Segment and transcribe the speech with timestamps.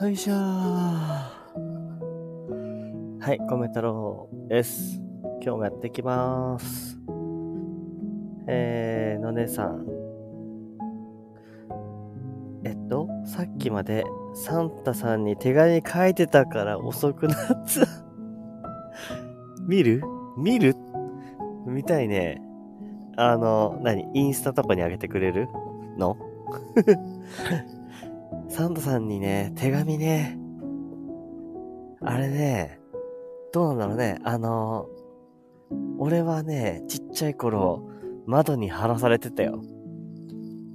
[0.00, 0.36] よいしょー。
[3.20, 5.00] はい、コメ太郎です。
[5.42, 6.98] 今日もやっていきまーす。
[8.46, 9.86] えー、のねさん。
[12.64, 14.04] えっと、さっきまで
[14.34, 17.54] サンタさんに手紙書いてたから遅くなった。
[19.66, 20.02] 見る？
[20.36, 20.76] 見る？
[21.66, 22.40] 見たいね。
[23.16, 24.06] あの、何？
[24.14, 25.48] インスタとかにあげてくれる？
[25.96, 26.16] の？
[28.48, 30.38] サンタさんにね、手紙ね。
[32.00, 32.80] あれね、
[33.52, 34.18] どうなんだろうね。
[34.24, 34.88] あの、
[35.98, 37.88] 俺はね、ちっちゃい頃、
[38.26, 39.62] 窓に貼らされてたよ。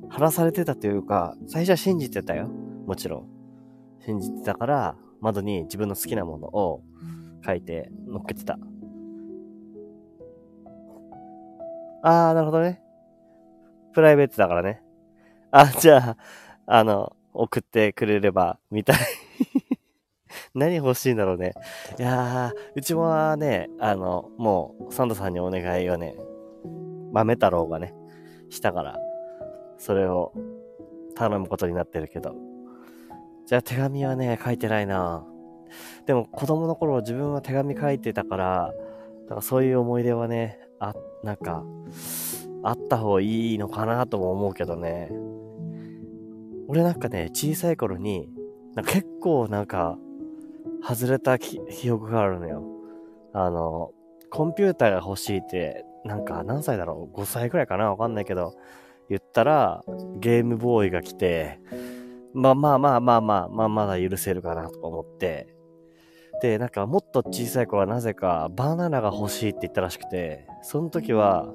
[0.09, 2.47] 貼らされてたというか、最初は信じてたよ。
[2.85, 3.29] もちろん。
[4.05, 6.83] 信じてたから、窓に自分の好きなものを
[7.45, 8.57] 書いて乗っけてた。
[12.03, 12.81] あー、なるほどね。
[13.93, 14.81] プライベートだからね。
[15.51, 16.17] あ、じゃあ、
[16.65, 18.97] あの、送ってくれれば、みたい。
[20.55, 21.53] 何欲しいんだろうね。
[21.99, 26.15] いやー、うちもね、あの、もう、サンドさんにお願いをね、
[27.11, 27.93] 豆太郎がね、
[28.49, 28.99] したから、
[29.77, 30.33] それを
[31.15, 32.33] 頼むことになってるけど。
[33.45, 35.25] じゃあ手紙はね、書いてないな
[36.05, 38.73] でも子供の頃自分は手紙書いてたから、
[39.27, 41.63] なんかそういう思い出はね、あ、なんか、
[42.63, 45.09] あった方がいいのかなとも思うけどね。
[46.71, 48.29] 俺なんかね、小さい頃に、
[48.75, 49.97] なんか結構なんか、
[50.81, 51.59] 外れた記
[51.91, 52.63] 憶があるのよ。
[53.33, 53.91] あの、
[54.29, 57.89] コンピューターが欲しいって、なんか何歳だろう ?5 歳くらいかな？
[57.89, 58.55] わかんないけど、
[59.09, 59.83] 言ったら、
[60.21, 61.59] ゲームボーイが来て、
[62.33, 65.53] まあまあまあまあまあ、まあまだ許せるかなとか思って、
[66.41, 71.51] で、なんかもっと小さい子はなぜかバナナが欲しいって言ったらしくて、その時は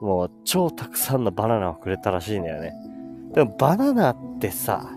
[0.00, 2.72] もう超たくさんのバナナをくれたらしいんだよね。
[3.34, 4.90] でもバナナってさ、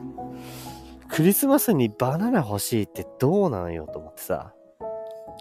[1.10, 4.54] クリスマスにバナナ欲しいってどうなのよと思ってさ。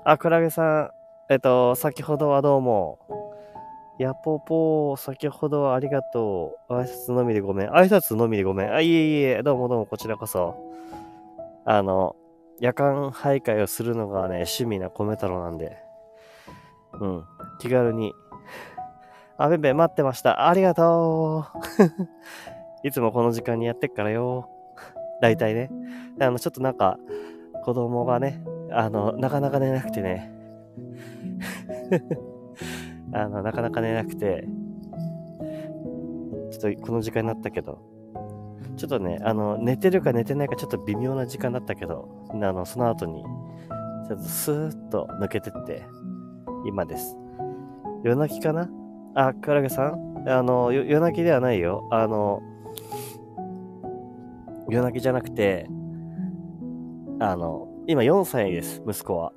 [0.05, 0.91] あ、クラゲさん、
[1.31, 2.99] えっと、先ほどはどうも。
[3.99, 6.73] やぽぽ先ほどはありがとう。
[6.73, 7.71] 挨拶のみでごめん。
[7.71, 8.73] 挨拶のみでごめん。
[8.73, 10.55] あ、いえいえ、どうもどうも、こちらこそ。
[11.65, 12.15] あの、
[12.61, 15.77] 夜間徘徊をするのがね、趣味な米太郎なんで。
[17.01, 17.25] うん。
[17.59, 18.15] 気軽に。
[19.37, 20.49] あ、べべ待ってました。
[20.49, 22.58] ありがとう。
[22.85, 24.49] いつもこの時間にやってっからよ。
[25.21, 25.71] 大体ね。
[26.21, 26.99] あの、ちょっとなんか、
[27.65, 30.33] 子供がね、あの、なかなか寝なくてね。
[33.13, 34.47] あの、なかなか寝なくて、
[36.51, 37.79] ちょっとこの時間になったけど、
[38.77, 43.25] ちょっとね、あの、寝てるか寝てないかちょっと微妙な時間だったけど、あの、その後に、
[44.07, 45.83] ちょっとスーッと抜けてって、
[46.67, 47.17] 今です。
[48.05, 48.71] 夜泣きかな？
[49.15, 50.29] あ、クラゲさん？
[50.29, 51.89] あの、夜泣きではないよ。
[51.91, 52.41] あの、
[54.69, 55.67] 夜泣きじゃなくて、
[57.21, 59.33] あの、今4歳です、息子は。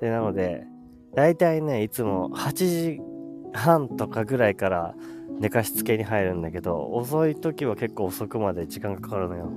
[0.00, 0.66] で、なので、
[1.14, 3.00] 大体ね、いつも8時
[3.52, 4.94] 半とかぐらいから
[5.38, 9.52] 寝かしつけに入るんだけど、遅い時は結構遅くまで時間がかかるのよ。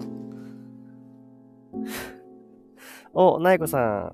[3.13, 4.13] お、なイこさ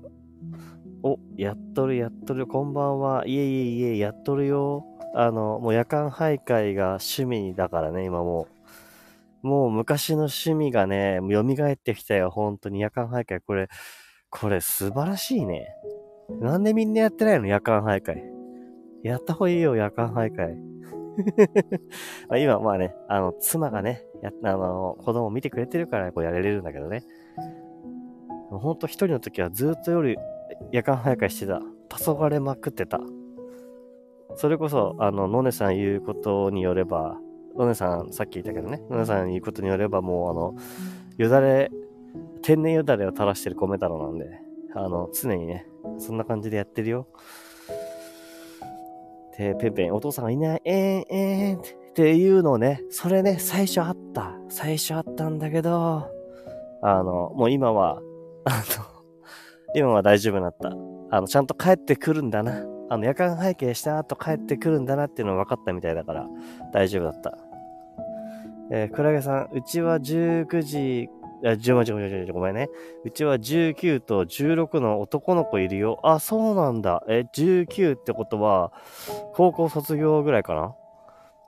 [1.02, 3.26] お、やっとるやっとる、こんばんは。
[3.26, 4.84] いえいえいえ、やっとるよ。
[5.14, 8.57] あの、もう夜間徘徊が趣味だからね、今もう。
[9.42, 13.40] もう昔の趣味がね、蘇ってきたよ、本当に夜間徘徊。
[13.46, 13.68] これ、
[14.30, 15.68] これ素晴らしいね。
[16.40, 17.46] なんでみんなやってないの？
[17.46, 18.20] 夜間徘徊。
[19.02, 20.56] やった方がいいよ、夜間徘徊。
[22.28, 27.04] まあ今、まあね、あの、妻がね、やあの、子供見てくれてるからこうやれれるんだけどね。
[28.50, 30.16] ほんと一人の時はずっと夜、
[30.72, 31.60] 夜間徘徊してた。
[31.88, 33.00] 黄昏まくってた。
[34.34, 37.16] それこそ、あの、のねさん言うことによれば、
[37.62, 40.54] のねさん、さっき言ったけどね、のねさん言うことによれば、もう、あの、
[41.16, 41.70] よだれ、
[42.42, 44.40] 天然よだれを垂らしてる米太郎なんで、
[44.74, 45.66] あの、常にね、
[45.98, 47.08] そんな感じでやってるよ。
[49.36, 51.62] で、ペンペン、お父さんがいない、えーん、えーんっ
[51.94, 54.36] ていうのをね、それね、最初あった。
[54.48, 56.06] 最初あったんだけど、
[56.80, 58.00] あの、もう今は、
[58.44, 58.84] あの、
[59.74, 60.70] 今は大丈夫になった。
[61.10, 62.64] あの、ちゃんと帰ってくるんだな。
[62.88, 66.26] あの、夜間拝見した後帰ってくるんだなっていうのが分かったみたいだから、
[66.72, 67.47] 大丈夫だった。
[68.70, 71.08] えー、クラゲさん、うちは19時
[71.44, 72.68] あ、10万、10万、ごめんね。
[73.04, 76.00] うちは19と16の男の子いるよ。
[76.02, 77.04] あ、そうなんだ。
[77.08, 78.72] え、19ってことは、
[79.34, 80.74] 高校卒業ぐらいかな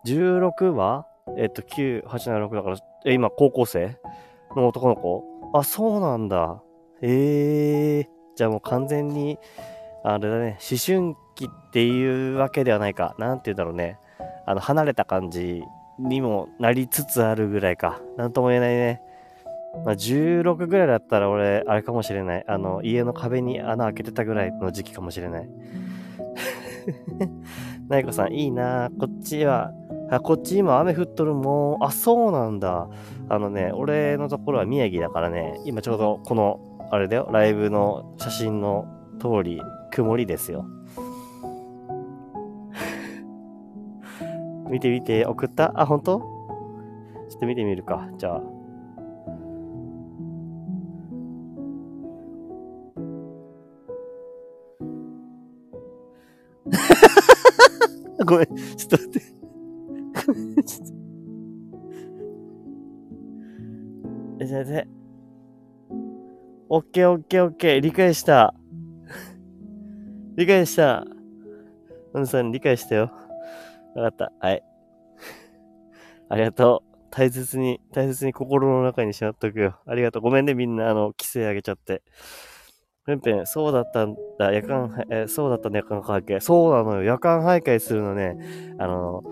[0.05, 1.07] ?16 は
[1.37, 3.99] えっと、9、8、7、6だから、え、今、高校生
[4.57, 5.25] の男の子？
[5.55, 6.63] あ、そうなんだ。
[7.03, 8.07] ええー、
[8.37, 9.39] じゃあもう完全に、
[10.05, 13.15] あれだね、思春期っていうわけではないか。
[13.19, 13.99] なんて言うんだろうね。
[14.47, 15.63] あの、離れた感じ
[16.01, 18.01] にもなりつつあるぐらいか。
[18.17, 19.03] なんとも言えないね。
[19.85, 22.45] まあ、16ぐらいだったら俺、あれかもしれない。
[22.49, 25.49] あの、家の壁に穴開けてたぐらいの時期かもしれない。
[27.89, 29.73] ないこさん、いいなこっちは、
[30.11, 31.85] あ、こっち今雨降っとるもん。
[31.85, 32.89] あ、そうなんだ。
[33.29, 38.87] あのね、俺のところは宮城だからね、今ちょうどこの、あれだよ、ライブの写真の
[39.21, 39.63] 通り、
[39.93, 40.65] 曇りですよ。
[44.71, 45.73] 見て見て、送った？
[45.75, 46.21] あ、本当？
[47.29, 48.09] ちょっと見てみるか。
[48.17, 48.43] じゃあ。
[58.25, 58.47] ごめん、
[58.77, 59.23] ちょっと待って。
[60.27, 60.95] ごめん、ちょっと。
[64.41, 64.63] え、じゃあ、
[66.69, 67.81] オッケーオッケーオッケー。
[67.81, 68.55] 理解した。
[70.37, 71.05] 理解した。
[72.15, 73.11] のんさん理解したよ。
[73.95, 74.33] わかった。
[74.41, 74.63] はい。
[76.29, 76.91] ありがとう。
[77.11, 79.81] 大切に、大切に心の中にしまっとくよ。
[79.87, 80.23] ありがとう。
[80.23, 82.03] ごめんね、みんな、あの、規制上げちゃって。
[83.07, 86.41] ペンペン、そうだったんだ、夜間、え、そうだったね、夜間徘徊。
[86.41, 88.37] そうなのよ、夜間徘徊するのね、
[88.79, 89.25] あの、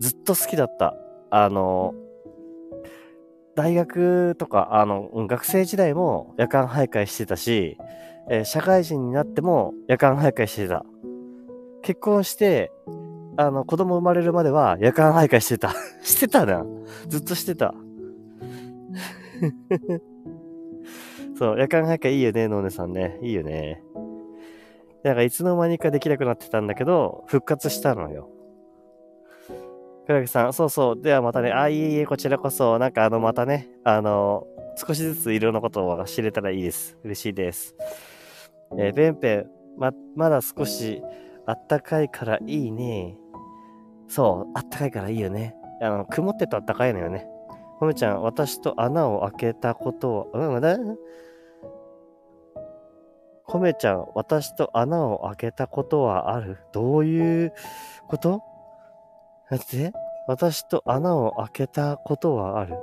[0.00, 0.94] ずっと好きだった。
[1.30, 1.94] あの、
[3.54, 7.76] 大学とか、あの、学生時代も夜間徘徊してたし、
[8.30, 10.84] えー、社会人になっても夜間徘徊してた。
[11.82, 12.70] 結婚して、
[13.40, 15.72] あの、子供生まれるまでは夜間徘徊してた。
[16.02, 16.66] してたな。
[17.06, 17.72] ずっとしてた。
[21.38, 23.16] そう、夜間徘徊いいよね、ノーネさんね。
[23.22, 23.80] いいよね。
[25.04, 28.28] なんかいつの間にかできなくなってたんだけど、復活したのよ。
[30.08, 31.00] 倉木さん、そうそう。
[31.00, 36.98] ではまたね、あ、いえいえ、こちらこそ、なんかあの、またね、あの、少しずついろんなことを知れたらいいです。
[37.04, 37.76] 嬉しいです。
[38.76, 39.46] えー、ペンペン、
[39.78, 41.00] ま、まだ少し
[41.46, 43.16] あったかいからいいね。
[44.08, 45.54] そう、あったかいからいいよね。
[45.80, 47.28] あの、曇ってとあったかいのよね。
[47.78, 50.76] ほめちゃん、私と穴を開けたことは、うん、まだ？
[53.44, 56.58] コメちゃん、私と穴を開けたことはある？
[56.72, 57.54] どういう
[58.08, 58.42] こと？
[59.50, 59.92] だって、
[60.26, 62.76] 私と穴を開けたことはある？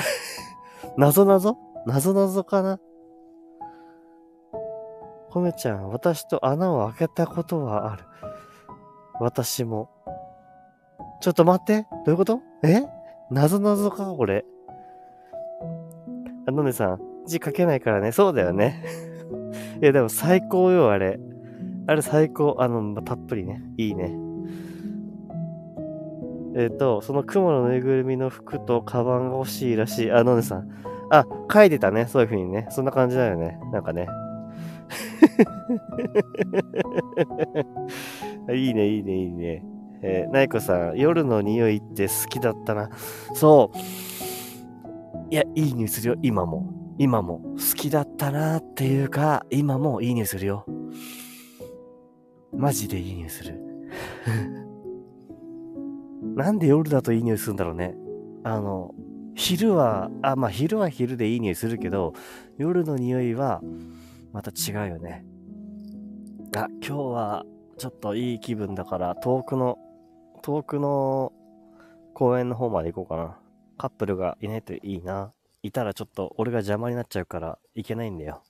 [0.96, 1.58] なぞなぞ？
[1.84, 2.78] なぞなぞかな？
[5.30, 8.04] コメちゃん、私と穴を開けたことはある。
[9.20, 9.90] 私も。
[11.20, 11.86] ちょっと待って。
[12.04, 12.40] どういうこと？
[12.62, 12.82] え？
[13.30, 14.14] なぞなぞか？
[14.16, 14.44] これ。
[16.46, 18.12] あのねさん、字書けないからね。
[18.12, 18.84] そうだよね。
[19.82, 21.18] いや、でも最高よ、あれ。
[21.88, 22.56] あれ最高。
[22.58, 23.62] あの、たっぷりね。
[23.76, 24.16] いいね。
[26.56, 30.12] えっ、ー、と、その雲のぬいぐるみの服とカバンが欲しいらしい。
[30.12, 30.68] あ、のねさん。
[31.10, 32.06] あ、書いてたね。
[32.06, 32.66] そういう風にね。
[32.70, 33.58] そんな感じだよね。
[33.72, 34.08] なんかね。
[38.54, 39.64] いいね、いいね、いいね。
[40.02, 42.90] えー、なイこさん、夜の匂いって好きだったな。
[43.34, 43.78] そう。
[45.30, 46.72] いや、いい匂いするよ、今も。
[46.98, 47.40] 今も。
[47.56, 50.64] 好きだったなっていうか、今もいい匂いするよ。
[52.52, 53.60] マジでいい匂いする。
[56.36, 57.94] なんで夜だといい匂いするんだろうね。
[58.44, 58.94] あの、
[59.34, 62.14] 昼は、あ、まあ昼は昼でいい匂いするけど、
[62.56, 63.62] 夜の匂いは
[64.32, 65.24] また違うよね。
[66.56, 67.44] あ、今日は
[67.76, 69.78] ちょっといい気分だから遠くの、
[70.46, 71.32] 遠くの
[72.14, 73.36] 公園の方まで行こうかな。
[73.78, 75.32] カップルがいないといいな。
[75.64, 78.44] いたらちょっと俺が邪魔になっちゃうから行けないんだよ。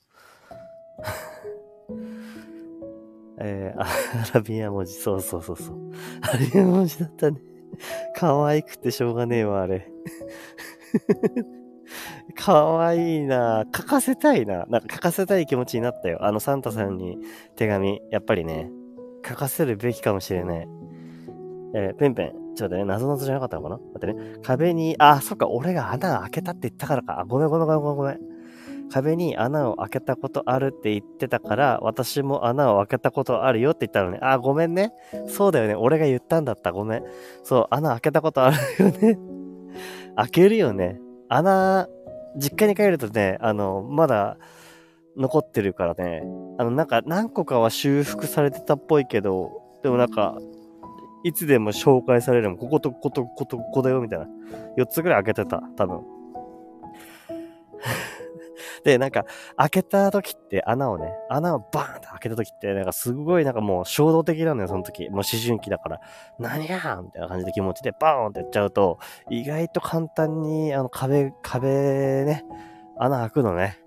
[3.40, 3.86] えー、ア
[4.34, 5.90] ラビア文字、そうそうそうそう。
[6.20, 7.40] アラビア文字だったね。
[8.14, 9.90] 可愛くてしょうがねえわ、あれ。
[12.36, 14.66] 可愛いな書かせたいな。
[14.66, 16.18] なんか書かせたい気持ちになったよ。
[16.22, 17.16] あのサンタさんに
[17.54, 18.02] 手紙。
[18.10, 18.70] やっぱりね、
[19.26, 20.68] 書かせるべきかもしれない。
[21.78, 22.54] えー、ペンペン。
[22.56, 23.76] ちょっとね、謎々じゃなかったのかな？
[23.76, 24.36] 待ってね。
[24.42, 27.22] 壁に、あ、そっか、俺が穴開けたって言ったからか。
[27.28, 28.18] ごめんごめんごめんごめん。
[28.90, 34.18] 壁に穴を開けたことあるって言ってたから、私も穴を開けたことあるよって言ったのね。
[34.22, 34.94] あ、ごめんね。
[35.28, 35.74] そうだよね。
[35.74, 36.72] 俺が言ったんだった。
[36.72, 37.02] ごめん。
[37.42, 39.18] そう、穴開けたことあるよね。
[40.16, 40.98] 開けるよね。
[41.28, 41.88] 穴、
[42.38, 44.38] 実家に帰るとね、あの、まだ
[45.14, 46.22] 残ってるからね。
[46.56, 50.38] あの、なんか何個かは修復されてたっぽいけど、でもなんか、
[51.26, 54.26] いつでも紹介されるも、こことこことこことここだよ、みたいな。
[54.78, 56.04] 4つぐらい開けてた、多分。
[58.84, 59.24] で、なんか、
[59.56, 65.08] 開けた時って穴をね、穴をバーンって開けた時って、なんかすごいなんかもう衝動的なのよ、その時。
[65.08, 66.00] もう思春期だから、
[66.38, 72.44] 何やみたいな感じで気持ちでバーンってやっちゃうと、意外と簡単に、あの壁、壁ね、
[72.98, 73.80] 穴開くのね。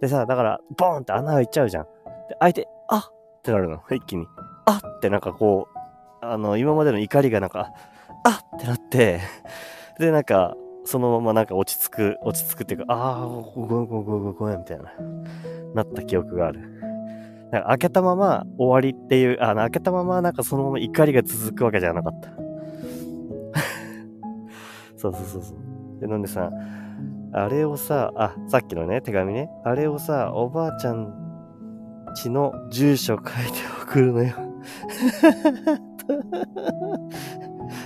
[0.00, 1.84] でさ、だから、ボーンって穴開いちゃうじゃん。
[2.28, 4.26] で、開いて、あってなるの、一気に。
[4.64, 5.75] あってなんかこう、
[6.20, 7.72] あの、今までの怒りがなんか、
[8.24, 9.20] あっってなって、
[9.98, 10.54] で、なんか、
[10.84, 14.84] そのままなんか落ち着く、落ち着くっていうか、ああ、ごめんごめんごめんごめんみたいな、
[15.74, 16.60] なった記憶がある。
[17.50, 22.30] なんか開けたまま終わりっていう、あの、開けたままなんかそのまま怒りが続くわけじゃなかった。
[24.96, 26.00] そうそうそうそう。
[26.00, 26.50] で、なんでさ、
[27.32, 29.50] あれをさ、あ、さっきのね、手紙ね。
[29.64, 31.26] あれをさ、おばあちゃん
[32.16, 34.34] ちの住所書いて送るのよ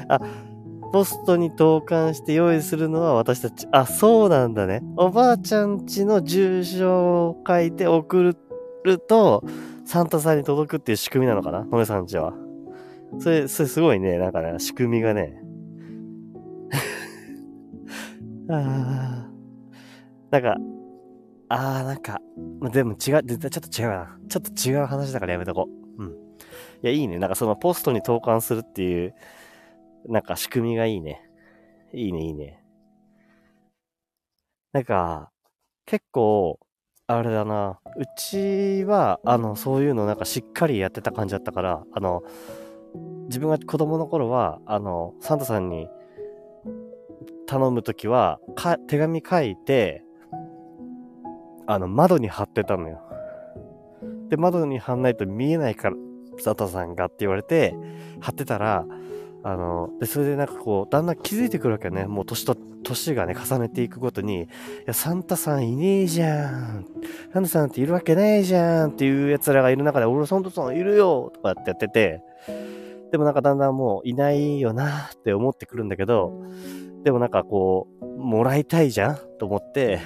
[0.08, 0.20] あ、
[0.92, 3.66] ポストに投函して用意するのは私たち。
[3.72, 4.82] あ、そうなんだね。
[4.96, 8.36] おばあちゃんちの住所を書いて送
[8.84, 9.44] ると、
[9.84, 11.64] サンタさんに届くっていう仕組みなのかな？
[11.64, 12.32] のねさんちは。
[13.18, 15.42] それ、それすごいね、なんかね、仕組みがね。
[18.50, 19.30] ああ。
[20.30, 20.56] なんか、
[21.48, 22.20] ああ、なんか、
[22.60, 24.16] ま、でも違う、ちょっと違うな。
[24.28, 25.79] ちょっと違う話だからやめとこう。
[26.82, 27.18] いや、いいね。
[27.18, 29.14] なんかそのポストに投函するっていう、
[30.08, 31.22] なんか仕組みがいいね。
[31.92, 32.62] いいね、いいね。
[34.72, 35.30] なんか、
[35.84, 36.58] 結構、
[37.06, 37.80] あれだな。
[37.96, 42.22] うちは、あの、そういうのなんかしっかりやってた感じだったから、あの、
[43.26, 45.88] 自分が子供の頃は、あの、サンタさんに
[47.46, 48.38] 頼むときは、
[48.86, 50.04] 手紙書いて、
[51.66, 53.02] あの、窓に貼ってたのよ。
[54.28, 55.96] で、窓に貼んないと見えないから、
[56.42, 57.74] サンタさんがって言われて、
[58.20, 58.84] 貼ってたら、
[59.42, 62.06] あの、で、それでなんかこう、だんだん気づいてくるわけよね。
[62.06, 64.46] もう年と、年がね、重ねていくごとに、い
[64.86, 66.86] や、サンタさんいねえじゃん。
[67.32, 72.22] サンタさんっているわけないじゃんっていう奴らがいる中で、俺サンタさんいるよとかってやってて、
[73.12, 76.44] でもなんかだんだんもういないよなって思ってくるんだけど、
[77.02, 80.00] でもなんかこう、もらいたいじゃんと思って、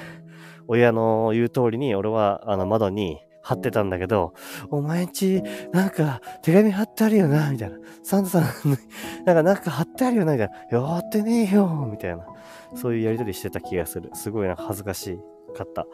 [0.69, 4.33] 親の言う通りに俺はあの窓に貼ってたんだけど、
[4.71, 7.77] お前んち、なんか、手紙貼ってあるよな、みたいな。
[8.03, 8.43] サンタさん、
[9.27, 10.79] なんか、なんか貼ってあるよな、みたいな。
[10.79, 12.27] やってねえよ、みたいな。
[12.75, 14.11] そういうやりとりしてた気がする。
[14.15, 15.21] すごいなんか恥ずかし
[15.55, 15.87] かった。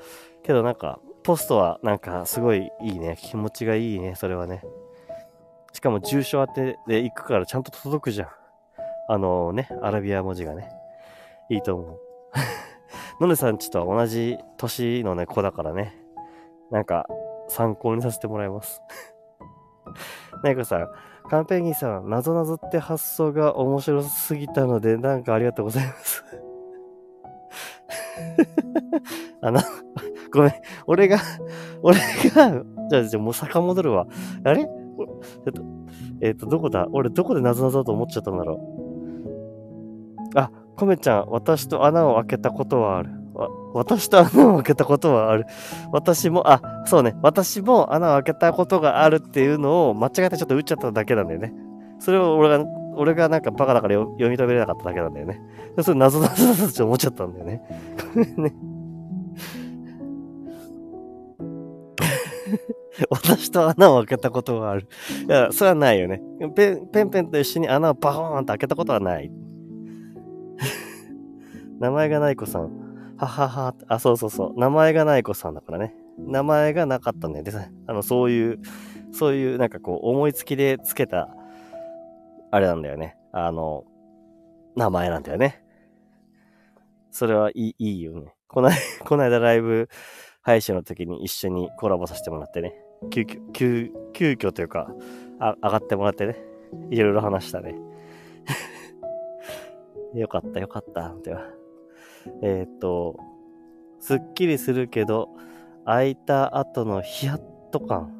[0.45, 3.16] けどなんか、ポストはなんかすごいいいね。
[3.19, 4.62] 気持ちがいいね、それはね。
[5.73, 8.28] しかも住所当てで行くからちゃんと届くじゃん。
[9.09, 10.71] あのね、アラビア文字がね。
[11.49, 12.00] いいと思う。
[13.21, 15.97] のねさんちとは同じ年のね、子だからね。
[16.71, 17.07] なんか、
[17.50, 18.80] 参考にさせてもらいます。
[20.42, 20.88] なイコさん、
[21.28, 26.25] カンペギンさん、なぞなぞって発想が面白すぎたので、なんかありがとうございます。
[29.42, 29.61] あの、
[30.33, 30.52] ごめん、
[30.87, 31.19] 俺が、
[31.83, 31.99] 俺
[32.35, 34.07] が、じゃあ、じゃあもう遡るわ。
[34.45, 34.64] あれ？
[34.64, 34.71] ちょ
[35.49, 35.62] っと、
[36.21, 36.87] えっ、と、どこだ？
[36.92, 38.61] 俺どこでなぞなぞと思っちゃったんだろ
[40.35, 40.38] う。
[40.38, 43.20] あ、コメちゃん、私と穴を開けたことはある。
[43.75, 45.47] 私と穴を開けたことはある。
[45.93, 47.15] 私も、あ、そうね。
[47.23, 51.53] 私も穴を開けたことがあるっていうのを間違えてちょっと打っちゃっただけなんだよね。
[51.99, 52.65] それを俺が、
[52.97, 55.41] 俺がなんかバカだから読み止めれなかっただけなんだよね。
[55.83, 57.62] それ謎だとって思っちゃったんだよね。
[58.37, 58.55] ね。
[63.11, 64.89] 私と穴を開けたことはある。
[65.29, 66.21] いや、それはないよね。
[66.55, 69.31] ペンペンペンと一緒に穴をバーンと開けたことはない。
[71.79, 72.80] 名前がない子さん。
[73.27, 73.75] ははは。
[73.89, 74.59] あ、そうそうそう。
[74.59, 75.95] 名前がない子さんだからね。
[76.19, 77.73] 名前がなかったんだよね。
[77.87, 78.61] あの、そういう、
[79.12, 81.29] そういうなんかこう、思いつきでつけた、
[82.50, 83.17] あれなんだよね。
[83.33, 83.85] あの、
[84.77, 85.62] 名前なんだよね。
[87.11, 88.35] それはいい、いいよね。
[88.49, 88.71] この、
[89.05, 89.89] この間ライブ
[90.43, 92.75] 配信の時に一緒にコラボさせてもらってね。
[93.11, 94.93] 急遽、急、急遽というか、
[95.39, 96.37] あ、上がってもらってね。
[96.91, 97.75] いろいろ話したね。
[100.15, 101.15] よかった、よかった。
[101.23, 101.60] では。
[102.43, 103.17] えっ、ー、と、
[103.99, 105.31] すっきりするけど、
[105.85, 108.12] 開いた後のヒヤッと感。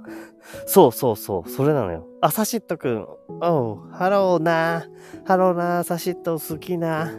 [0.67, 2.07] そうそうそう、それなのよ。
[2.21, 3.07] あ、サシットくん。
[3.43, 4.87] おう、ハローな。
[5.25, 7.13] ハローな、サシット好きな。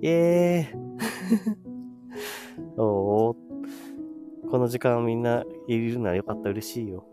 [0.00, 0.66] イェーイ。
[2.76, 3.36] お
[4.50, 7.04] この時間みんないるのはよかった、嬉しいよ。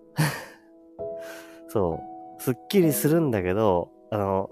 [1.68, 2.00] そ
[2.40, 4.50] う、すっきりするんだけど、あの、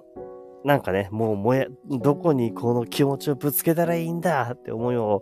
[0.65, 5.21] なんかね、もうもや、どこにこの気持ちをぶつけたらいいんだって思いを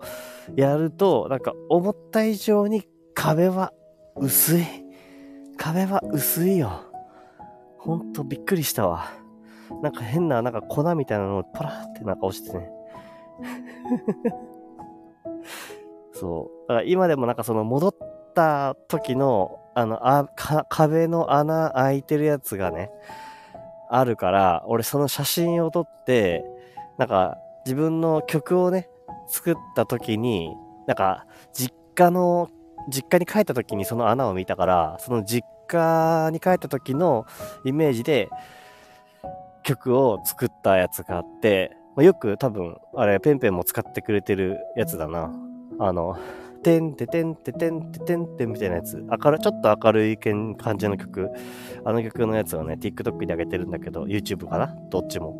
[0.55, 3.73] やると、なんか思った以上に壁は
[4.15, 4.63] 薄い。
[5.57, 6.85] 壁は薄いよ。
[7.77, 9.11] ほんとびっくりしたわ。
[9.81, 12.71] なんか変な、なんか粉みたいなのをパラーってなんか落ちてね。
[16.13, 16.69] そう。
[16.69, 17.95] だから今でもなんかその戻っ
[18.33, 20.25] た時の、あの、あ、
[20.69, 22.91] 壁の穴開いてるやつがね、
[23.95, 26.43] あるから、俺その写真を撮って、
[26.97, 28.89] なんか自分の曲をね、
[29.27, 30.55] 作った時に、
[30.87, 32.49] なんか実家の、
[32.89, 37.25] 実家に帰った時にその穴を見たから、その実家に帰った時の
[37.65, 38.29] イメージで、
[39.61, 45.31] 曲を作ったやつがあって、ま、よく多分、あれ、ペンペンも使ってくれてるやつだな。
[45.79, 46.17] あの、
[46.63, 48.97] てんててんててんててんてんみたいなやつ。
[48.97, 51.29] 明るちょっと明るい感じの曲。
[51.85, 54.75] あの曲のやつはね、TikTok に上げてるんだけど、YouTube かな？
[54.89, 55.39] どっちも。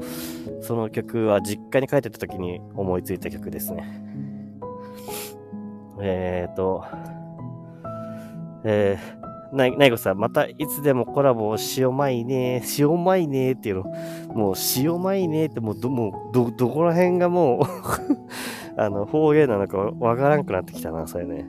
[0.62, 4.03] その曲は実家に帰ってた時に思いついた曲ですね。
[6.01, 6.84] えーと、
[8.65, 9.23] えー、
[9.53, 13.83] ない、なイこさん、またいつでもコラボをしようまいねしようまいねっていうの、
[14.33, 17.62] もうしようまいねってもうど、もうど、どこら辺がもう
[18.77, 21.45] あの、方言なのかわからんくなってきたな、それね。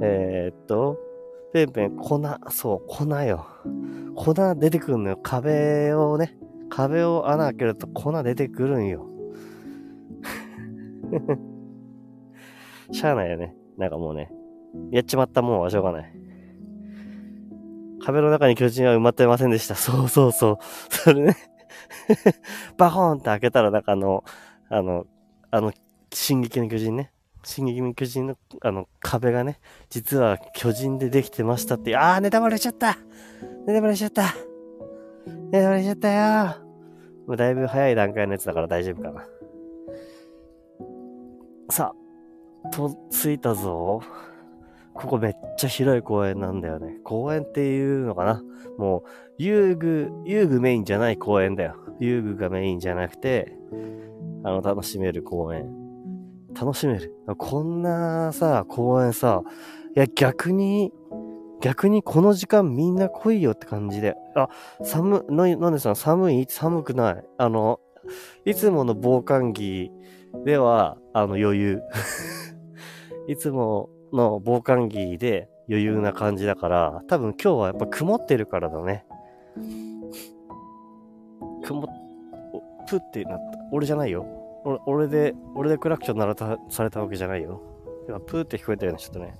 [0.00, 0.98] えー、っと、
[1.52, 3.46] ペンペン、粉、そう、粉よ。
[4.14, 5.18] 粉出てくるのよ。
[5.22, 6.36] 壁をね、
[6.70, 9.06] 壁を穴開けると粉出てくるんよ。
[12.92, 13.54] しゃあないよね。
[13.76, 14.30] なんかもうね、
[14.90, 16.12] やっちまったもんはしょうがない。
[18.08, 19.74] 壁の中に巨人は埋まってませんでした。
[19.74, 20.56] そうそうそう。
[20.88, 21.36] それね
[22.78, 24.24] バコーンって開けたら、なんかあの、
[24.70, 25.06] あの、
[25.50, 25.72] あの、
[26.10, 27.12] 進撃の巨人ね。
[27.44, 29.60] 進撃の巨人のあの壁がね、
[29.90, 31.94] 実は巨人でできてましたって。
[31.98, 32.96] あー、ネタバレしちゃった
[33.66, 34.22] ネタバレしちゃった
[35.50, 36.64] ネタバレしちゃったよ
[37.26, 39.22] もうだいぶ早い段階のやつだから大丈夫かな。
[41.68, 41.92] さ
[42.64, 44.00] あ、と、着いたぞ。
[44.94, 46.98] ここめっちゃ広い公園なんだよね。
[47.04, 48.42] 公園っていうのかな
[48.78, 49.02] もう、
[49.38, 51.76] 遊具、遊具メインじゃない公園だよ。
[52.00, 53.56] 遊具がメインじゃなくて、
[54.44, 55.72] あの、楽しめる公園。
[56.58, 57.14] 楽しめる。
[57.36, 59.42] こんなさ、公園さ、
[59.96, 60.92] いや、逆に、
[61.60, 64.14] 逆にこの時間みんな来いよって感じで。
[64.36, 64.48] あ、
[64.82, 66.46] 寒、な、なんでさ、寒い？
[66.48, 67.24] 寒くない？
[67.36, 67.80] あの、
[68.44, 69.90] いつもの防寒着
[70.44, 71.82] では、あの、余裕。
[73.28, 79.04] いつもの防寒着で余裕な感じだから、多分今日はやっぱ曇ってるからだね。
[81.64, 81.86] 曇っ、
[82.88, 83.58] プってなった。
[83.72, 84.26] 俺じゃないよ。
[84.64, 86.34] 俺俺で、俺でクラクション鳴ら
[86.68, 87.60] されたわけじゃないよ。
[88.08, 89.34] 今、プーって聞こえたよね、ちょっとね。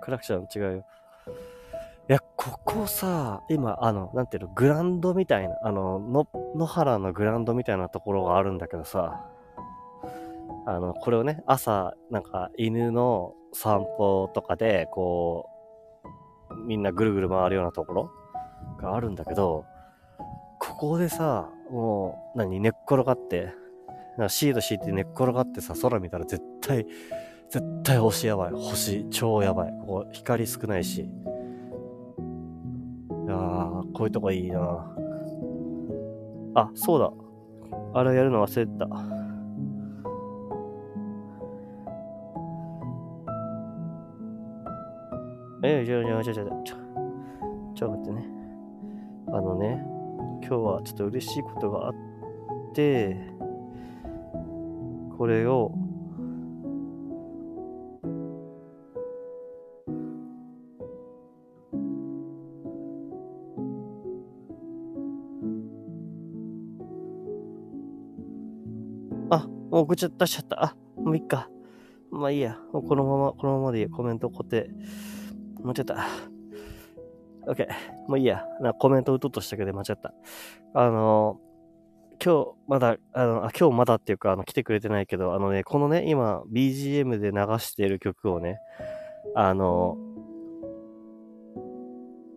[0.00, 0.84] クラクション違うよ。
[2.08, 9.24] いや、ここさ、今、あの、なんていうの、グランドみたいな、あの、の、野原のグランドみたいなところがあるんだけどさ、
[10.66, 15.48] あの、これをね、朝、なんか、犬の散歩とかで、こ
[16.52, 18.10] う、みんなぐるぐる回るようなところ
[18.80, 19.64] があるんだけど、
[20.58, 23.54] ここでさ、もう、何、寝っ転がって、
[24.28, 26.86] シード敷いて寝っ転がってさ、空見たら絶対、
[27.48, 28.52] 絶対星やばい。
[28.52, 29.72] 星、超やばい。
[29.80, 31.02] ここ、光少ないし。
[31.02, 31.04] い
[33.26, 34.94] やー、こういうとこいいな
[36.54, 37.12] あ、そうだ。
[37.94, 38.86] あれやるの忘れてた。
[45.62, 46.76] えー、じゃあ、じゃあ、じゃあ、じゃあ、ちょ、
[47.74, 48.26] ちょ、待ってね。
[49.28, 49.84] あのね、
[50.40, 51.94] 今日はちょっと嬉しいことがあっ
[52.74, 53.14] て、
[55.18, 55.72] これを、
[69.28, 70.64] あ、もう送っちゃった、しちゃった。
[70.64, 71.50] あ、もういいか。
[72.10, 72.56] まあいいや。
[72.72, 74.70] もうこのまま、このままでいいコメント固定。
[75.62, 75.94] もうちょっと。
[77.46, 77.68] OK。
[78.08, 78.44] もういいや。
[78.60, 80.12] なコメント打とうとしたけど間違った。
[80.74, 81.40] あの
[82.22, 88.60] 今日まだ、あの、あ、今日まだっていうか、あの、来てくれてないけど、あのね、このね、今、BGM で流している曲をね、
[89.34, 89.96] あの、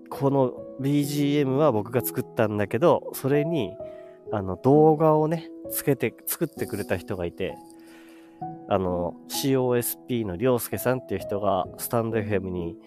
[0.09, 3.75] この BGM は僕が作ったんだけど、それに、
[4.31, 7.57] あの、動画をね、つけて、作ってくれた人がいて、
[8.69, 12.77] あの、COSP のりょうすけさんっていう人が、スタンド FM に、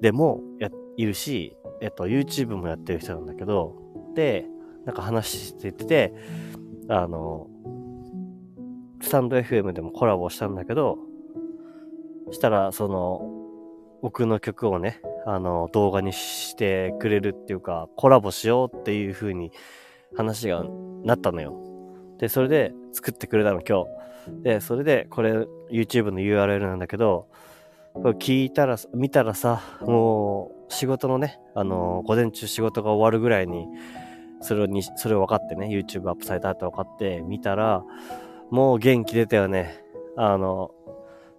[0.00, 3.74] でもや、いるし、えっと、YouTube もやってる人なんだけど、
[4.14, 4.46] で、
[4.84, 6.14] なんか話してて、
[6.88, 7.48] あの、
[9.00, 10.98] スタンド FM でもコラボしたんだけど、
[12.30, 13.30] したら、その、
[14.02, 19.50] 僕の曲をね、あの、動画にしてくれるっていうか、コラボしようっていう風に
[20.16, 20.64] 話が
[21.04, 21.56] なったのよ。
[22.18, 24.04] で、それで作ってくれたの、今日。
[24.28, 25.32] で、それで、これ
[25.70, 27.28] YouTube の URL なんだけど、
[27.94, 33.66] これ聞いたら、見たらさ、もう仕事のね、あのー、午前中仕事が終わるぐらいに、
[34.40, 37.84] それをに、それを分かってね、YouTube アップされたって分かって、見たら、
[38.50, 39.84] もう元気出たよね。
[40.16, 40.70] あの、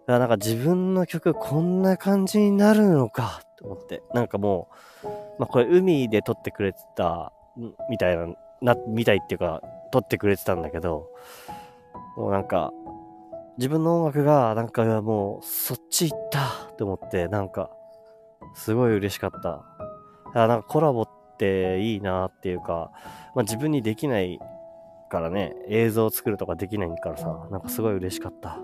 [0.08, 4.04] なんか自分の曲こんな感じになるのかと思って。
[4.14, 4.70] なんかも
[5.04, 5.08] う、
[5.40, 7.34] まあこれ海で撮ってくれてた、
[7.90, 8.28] みたいな、
[8.62, 11.10] な、みたいっていうか、撮ってくれてたんだけど、
[12.18, 12.72] もうなんか、
[13.58, 16.40] 自分の音楽が、なんかもう、そっち行った
[16.72, 17.70] って思って、なんか、
[18.54, 19.64] すごい嬉しかった。
[20.34, 22.92] あなんかコラボっていいなっていうか、
[23.36, 24.40] まあ、自分にできない
[25.10, 28.60] からね、映像を作るとかできないからさ、なんかすごい嬉しかった。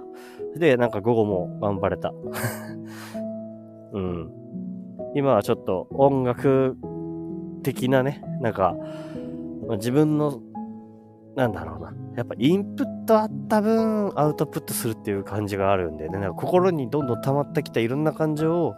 [0.55, 2.11] で、なんか午後も頑張れた。
[3.93, 4.31] うん。
[5.15, 6.77] 今はちょっと音楽
[7.63, 8.75] 的なね、なんか、
[9.67, 10.39] まあ、自分の、
[11.35, 11.93] なんだろうな。
[12.17, 18.71] やっぱインプットあった分、アウトプットするっていう感じがあるんでね、なんか心にどんどん溜まってきたいろんな感情を、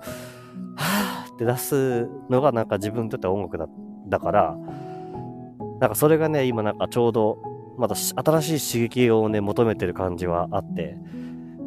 [0.75, 3.67] はぁって出すのがなんか自分にとっては音楽だ
[4.07, 4.57] だから、
[5.79, 7.39] なんかそれがね、今なんかちょうど、
[7.77, 10.97] また新しい刺激をね、求めてる感じはあって、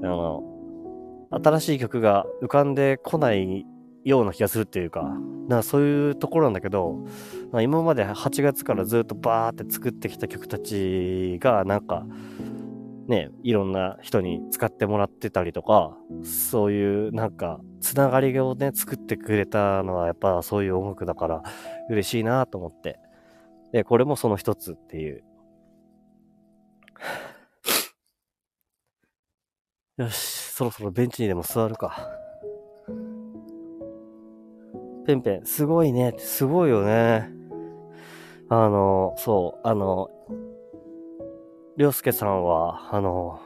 [0.03, 0.45] あの、
[1.31, 3.67] 新しい曲が浮かんでこない
[4.07, 7.05] ような気がするっていうか、なんかそういうところなんだけど、
[7.61, 12.07] 今まで8月からずっとバーって作ってきた曲たちが、なんか、
[13.09, 21.43] ね、いろんな人に使ってもらってたりとか、そういうなんか、つながりをね、作ってくれたのはやっぱそういう音楽だから
[21.91, 23.01] 嬉しいなと思って。
[23.73, 25.25] で、これもその一つっていう。
[29.97, 30.17] よし、
[30.53, 32.26] そろそろベンチにでも座るか。
[35.07, 36.15] ペンペン、すごいね。
[36.19, 37.31] すごいよね。
[38.49, 40.11] あの、そう、あの、
[41.77, 43.41] りょうすけさんは、あの、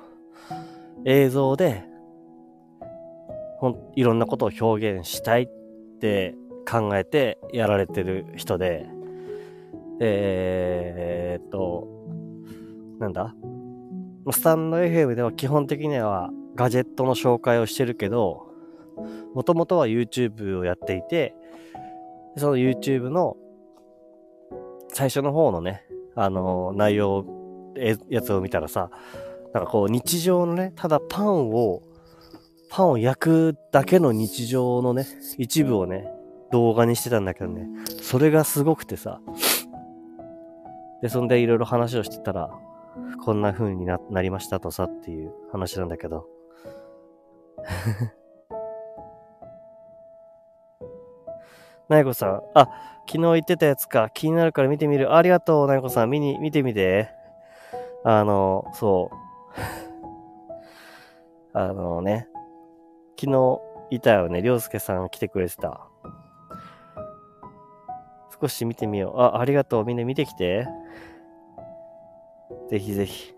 [1.04, 1.84] 映像で、
[3.58, 5.48] ほん、いろんなことを表現したいっ
[6.00, 6.34] て
[6.70, 8.86] 考えてやられてる人で、
[10.00, 11.88] えー、っと、
[12.98, 13.34] なんだ？
[14.32, 18.54] スタンド FM では基本的にはガジェットの紹介をしてるけど、
[19.34, 21.34] もともとは YouTube をやっていて、
[22.36, 23.36] その YouTube の
[24.92, 27.24] 最初の方のね、あのー、内容、
[27.76, 28.90] えやつを見たらさ、
[29.52, 31.82] なんかこう日常のね、ただパンを、
[32.68, 35.06] パンを焼くだけの日常のね、
[35.38, 36.08] 一部をね、
[36.52, 37.68] 動画にしてたんだけどね、
[38.02, 39.20] それがすごくてさ、
[41.02, 42.50] で、そんでいろいろ話をしてたら、
[43.24, 46.26] こんな風にななりましたとさっていう話なんだけど。
[51.90, 52.42] なやこさん。
[52.54, 52.68] あ、
[53.04, 54.10] 昨日言ってたやつか。
[54.14, 55.12] 気になるから見てみる。
[55.12, 56.10] ありがとう、なやこさん。
[56.10, 57.10] 見に、見てみて。
[58.04, 59.16] あの、そう。
[61.58, 62.28] あのね。
[63.18, 64.40] 昨日いたよね。
[64.40, 65.88] りょうすけさん来てくれてた。
[68.40, 69.20] 少し見てみよう。
[69.20, 69.84] あ、ありがとう。
[69.84, 70.68] みんな見てきて。
[72.68, 73.34] ぜひぜひ。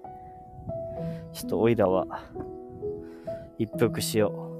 [1.32, 2.06] ちょっとおいらは、
[3.58, 4.51] 一服しよう。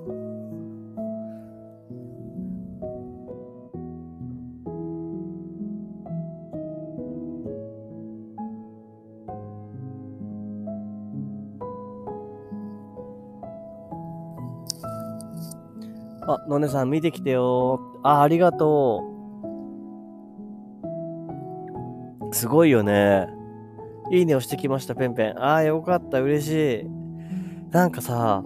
[16.34, 17.80] あ、のねさん見てきてよ。
[18.02, 19.02] あ、ありがと
[22.30, 22.34] う。
[22.34, 23.28] すごいよね。
[24.10, 25.38] いいね押してきました、ペンペン。
[25.42, 26.86] ああ、よかった、嬉しい。
[27.70, 28.44] なんかさ、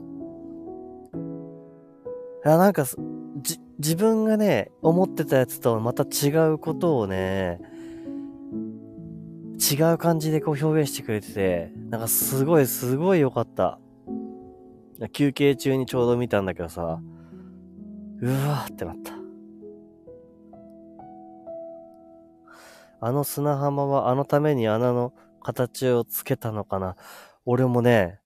[2.45, 7.61] いや、なんか、じ、自分がね、思ってたやつとまた違うことをね、
[9.59, 13.81] 違う感じでこう表現してくれてて、なんかすごい、すごい良かった。
[15.13, 17.01] 休憩中にちょうど見たんだけどさ、
[18.21, 19.13] うわーってなった。
[23.01, 26.97] あの砂浜はあのために穴の形をつけたのかな？
[27.45, 28.19] 俺もね、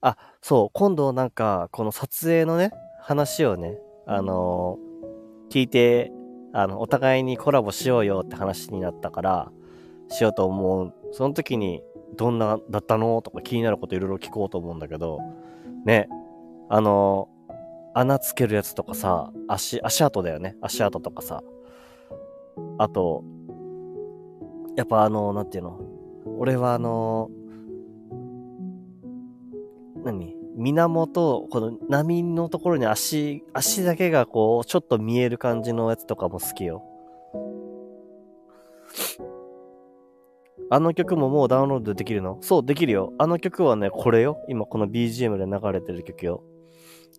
[0.00, 6.12] あ、そう、今度なんか、この撮影のね、話をね、あのー、聞いて、
[6.52, 9.50] あの、お互いにコラボしようよって話になったから、
[10.08, 10.92] しようと思う。
[11.12, 11.82] その時に、
[12.16, 13.22] どんなだったの？
[13.22, 15.18] とか気になることいろいろ聞こうと思うんだけど、
[15.84, 16.08] ね、
[16.68, 17.28] あの
[17.98, 20.54] 穴つけるやつとかさ、足、足跡だよね。
[20.60, 21.42] 足跡とかさ。
[22.76, 23.24] あと、
[24.76, 25.80] やっぱあの、なんていうの？
[26.38, 27.30] 俺はあの、
[30.04, 30.36] 何？
[30.58, 36.82] 水面この波のところに足、足だけがこう、ちょっと見える感じのやつとかも好きよ。
[40.68, 42.36] あの曲ももうダウンロードできるの？
[42.42, 43.14] そう、できるよ。
[43.16, 44.38] あの曲はね、これよ。
[44.48, 46.42] 今この BGM で流れてる曲よ。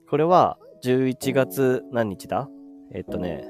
[0.07, 2.47] これは、11月何日だ？
[2.91, 3.43] えっとね、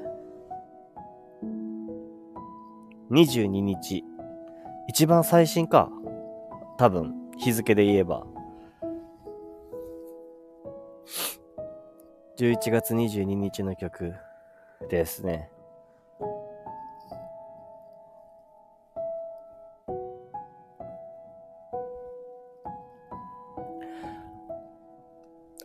[3.10, 4.02] 22日。
[4.88, 5.90] 一番最新か。
[6.78, 8.26] 多分、日付で言えば。
[12.38, 14.14] 11月22日の曲
[14.88, 15.50] ですね。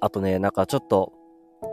[0.01, 1.13] あとね、なんかちょっと、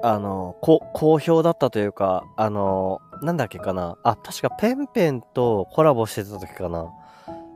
[0.02, 6.88] あの、こ、好評だったというか、あの、なんだっけかなあ、確かペンペンとコラボしてた時かな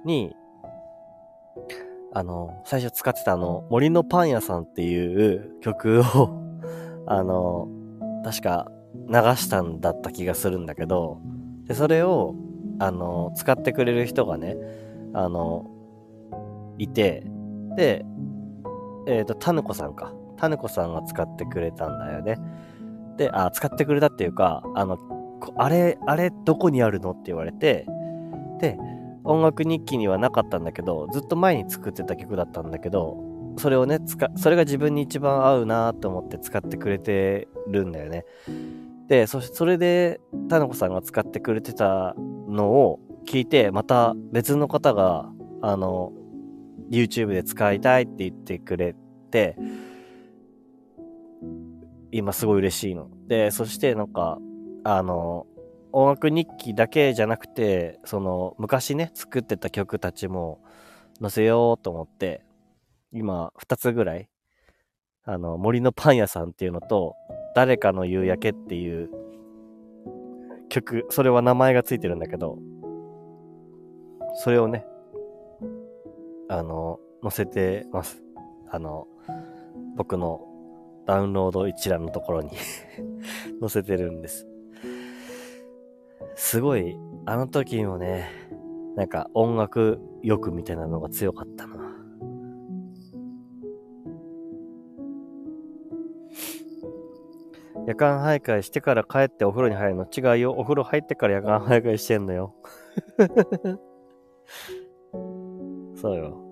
[0.05, 0.35] に、
[2.13, 6.31] あの、最初使ってたあの、森のパン屋さんっていう曲を
[7.07, 7.69] あの、
[8.25, 8.71] 確か
[9.09, 11.19] 流したんだった気がするんだけど、
[11.67, 12.35] で、それを、
[12.79, 14.57] あの、使ってくれる人がね、
[15.13, 15.67] あの、
[16.79, 17.25] いて、
[17.77, 18.05] で、
[19.07, 20.13] えっ、ー、と、タヌコさんか。
[20.37, 22.37] タヌコさんが使ってくれたんだよね。
[23.17, 24.99] で、あ、使ってくれたっていうか、あの、
[25.57, 27.87] あれ、あれ、どこにあるのって言われて、
[28.61, 28.79] で、
[29.25, 33.17] 音楽日記にはなかったんだけど、ずっと前に作ってた曲だったんだけど、
[33.57, 38.25] それをね、使、それが自分に一番合うなと思って使ってくれてるんだよね。
[39.09, 42.15] で、そそれで、タナコさんが使ってくれてた
[42.49, 45.31] のを聞いて、また別の方が、
[45.63, 46.13] あの、
[46.91, 48.95] YouTube で使いたいって言ってくれ
[49.31, 49.57] て、
[52.17, 53.11] 今すごい嬉しいの。
[53.27, 54.39] で、そしてなんか、
[54.85, 55.49] あの、
[55.91, 60.63] 音楽日記だけじゃなくて、その、昔ね、作ってた曲たちも
[61.21, 62.45] 載せようと思って、
[63.11, 64.29] 今、2つぐらい、
[65.25, 67.17] あの、森のパン屋さんっていうのと、
[67.57, 69.11] 誰かの夕焼けっていう
[70.69, 72.59] 曲、それは名前がついてるんだけど、
[74.35, 74.87] それをね、
[76.49, 78.23] あの、載せてます。
[78.71, 79.09] あの、
[79.97, 80.54] 僕の
[81.07, 82.51] ダウンロード一覧のところに
[83.61, 84.47] 載せてるんです。
[86.35, 88.29] すごい、あの時もね、
[88.97, 91.75] なんか音楽欲みたいなのが強かったな。
[97.87, 100.53] 夜間徘徊してから帰ってお風呂に入るの違うよ。
[100.53, 102.55] お風呂入ってから夜間徘徊してんのよ。
[105.97, 106.44] そうよ。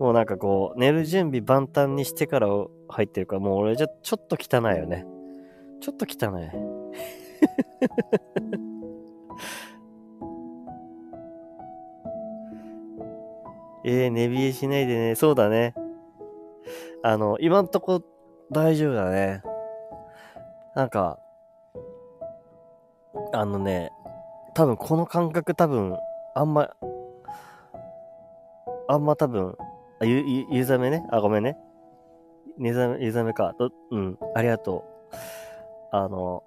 [0.00, 2.48] もうなんかこう、寝る準備万端にしてから
[2.88, 5.04] 入ってるから、もう俺じゃちょっと汚いよね。
[5.82, 6.42] ちょっと汚い。
[13.84, 15.14] えー、寝冷えしないでね。
[15.16, 15.74] そうだね。
[17.02, 18.02] あの、今んとこ
[18.50, 19.42] 大丈夫だね。
[20.74, 21.18] なんか、
[23.34, 23.90] あのね、
[24.54, 25.98] 多分この感覚多分、
[26.34, 26.70] あんま、
[28.88, 29.58] あんま多分、
[30.00, 31.06] あ、ゆ、ゆ、ゆざめね？
[31.10, 31.58] あ、ごめんね。
[32.58, 33.54] ゆざめ、ゆざめか。
[33.58, 35.16] と、うん、ありがとう。
[35.92, 36.42] あの、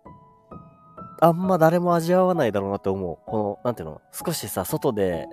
[1.21, 3.17] あんま誰も味わわないだろうなって思う。
[3.29, 4.01] この、なんていうの？
[4.11, 5.27] 少しさ、外で、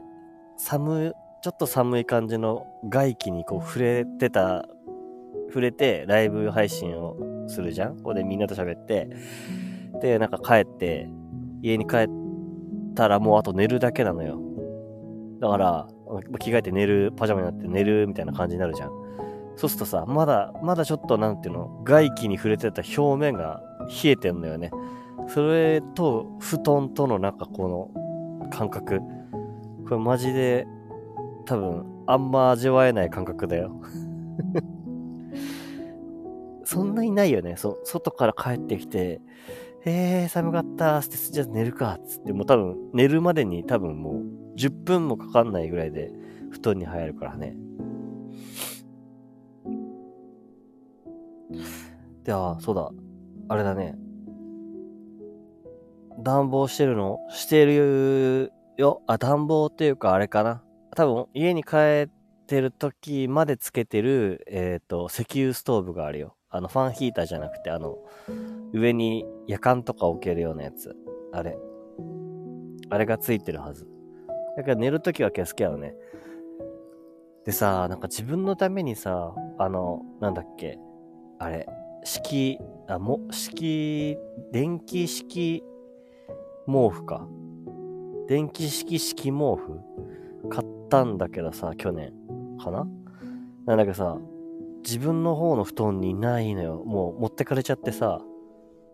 [0.58, 4.66] 寒ちょっと寒い感じの外気にこう触れてた、
[5.48, 7.16] 触れてライブ配信を
[7.48, 7.96] するじゃん？
[7.96, 9.08] ここでみんなと喋って。
[10.02, 11.08] で、なんか帰って、
[11.62, 12.08] 家に帰っ
[12.94, 14.38] たらもうあと寝るだけなのよ。
[15.40, 15.88] だから、
[16.38, 18.90] 着替えて寝る、パジャマになって寝るみたいな感じになるじゃん。
[19.56, 23.62] そうするとさ、まだ、まだちょっとなんていうの、外気に触れてた表面が
[24.02, 24.70] 冷えてんのよね。
[25.28, 29.00] それと、布団とのなんかこの感覚。
[29.84, 30.66] これマジで
[31.44, 33.72] 多分、あんま味わえない感覚だよ。
[36.64, 37.56] そんなにないよね。
[37.56, 39.20] そ、外から帰ってきて、
[39.84, 46.12] えー、寒かったーって、じゃあ寝るかっ、つって、もう多分、寝るまでに多分もう、10分もかかんないぐらいで、
[46.50, 47.56] 布団に入るからね。
[52.24, 52.90] で、あ、そうだ。
[53.48, 53.96] あれだね。
[56.22, 57.18] 暖房してるの？
[57.30, 59.02] してるよ。
[59.06, 60.62] あ、暖房っていうかあれかな。
[60.94, 62.08] 多分家に帰っ
[62.46, 66.36] てる時までつけてる、えっ、ー、と、石油ストーブがあるよ。
[66.50, 67.96] あの、ファンヒーターじゃなくて、あの、
[68.74, 70.94] 上に夜間とか置けるようなやつ。
[71.32, 71.56] あれ。
[72.90, 73.86] あれがついてるはず。
[74.56, 75.94] だから寝るときは消すけどね。
[77.44, 80.78] でさ、なんか自分のためにさ、あの、なんだっけ。
[81.38, 81.66] あれ。
[82.04, 82.58] 式、
[82.88, 84.16] あ、も、式、
[84.52, 85.62] 電気式
[86.66, 87.26] 毛布か。
[88.28, 89.80] 電気式式毛布
[90.48, 92.12] 買ったんだけどさ、去年
[92.62, 92.86] かな
[93.66, 94.18] なんだけどさ、
[94.84, 96.82] 自分の方の布団にないのよ。
[96.84, 98.20] もう持ってかれちゃってさ、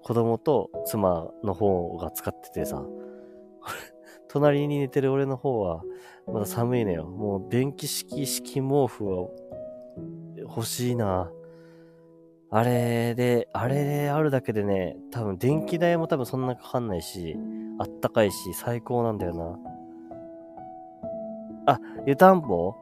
[0.02, 2.84] 子供と妻の方が使っててさ、
[4.28, 5.82] 隣に寝てる俺の方は、
[6.26, 7.06] まだ寒いのよ。
[7.06, 9.28] もう電気式式毛布は
[10.38, 11.30] 欲しいな。
[12.50, 17.36] あれで、あれであるだけでね、多分電気代も多分そんなかかんないし、
[17.78, 19.34] あったかいし、最高なんだよ
[21.66, 21.74] な。
[21.74, 22.74] あ、湯たんぽ？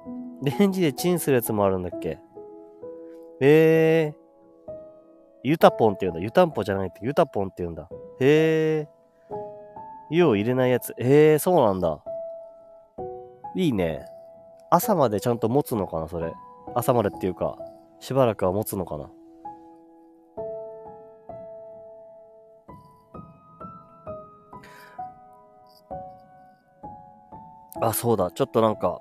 [0.42, 2.18] レンジでチンするやつもあるんだっけ？
[3.40, 4.72] ええー。
[5.42, 6.22] 湯たぽんって言うんだ。
[6.22, 7.88] 湯たんぽじゃないって、湯たぽんって言うんだ。
[8.20, 8.88] へえ。
[10.14, 10.94] 湯を入れないやつ。
[10.98, 11.98] ええー、そうなんだ。
[13.57, 14.07] いいね。
[14.70, 16.33] 朝までちゃんと持つのかな、それ。
[16.74, 17.59] 朝までっていうか、
[17.98, 19.11] しばらくは持つのかな。
[27.81, 28.31] あ、そうだ。
[28.31, 29.00] ちょっとなんか、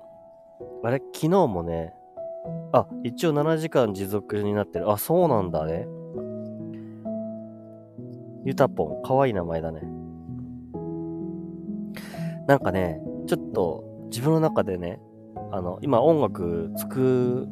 [0.82, 0.98] あれ？
[1.14, 1.94] 昨日もね、
[2.72, 4.90] あ、一応7時間持続になってる。
[4.90, 5.86] あ、そうなんだね。
[8.44, 10.03] ゆたぽん、かわいい名前だね。
[12.46, 15.00] なんかね、ちょっと自分の中でね、
[15.52, 17.46] あの、今音楽作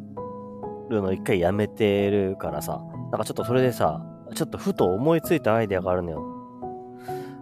[0.90, 6.22] るの一回やめてるからさ、なんかちょっとそれでさ、ちょっとふと思いついたアイデアがあるのよ。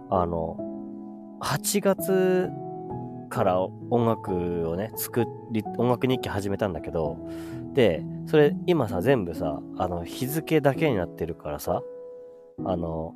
[0.09, 0.57] あの、
[1.41, 2.49] 8月
[3.29, 7.17] から音楽をね、作り、音楽日記始めたんだけど、
[7.73, 11.81] で、それ今さ、全部さ、あの、日付だけになってるからさ、
[12.63, 13.15] あの、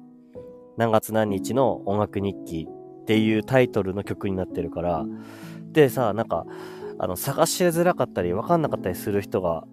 [0.77, 2.67] 何月何日の音楽日記
[3.05, 5.05] っていうタイトルの曲になってるから、
[5.71, 6.45] でさ、なんか、
[6.97, 9.63] あの、探しづらかったり、わかんなかったりする人が、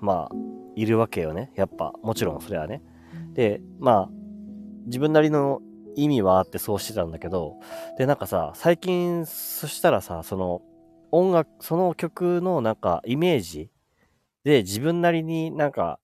[0.00, 0.34] まあ、
[0.76, 1.50] いるわけよね。
[1.54, 2.82] やっぱ、もちろんそれはね。
[3.32, 4.10] で、まあ、
[4.84, 5.62] 自分なりの
[5.96, 7.56] 意味はあってそうしてたんだけど、
[7.96, 10.60] で、なんかさ、最近、そしたらさ、その、
[11.10, 13.70] 音楽、その曲のなんかイメージ
[14.42, 16.00] で自分なりになんか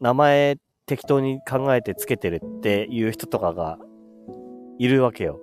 [0.00, 3.78] 名前適当に考えてつけてるっていう人とかが
[4.78, 5.40] いるわけよ。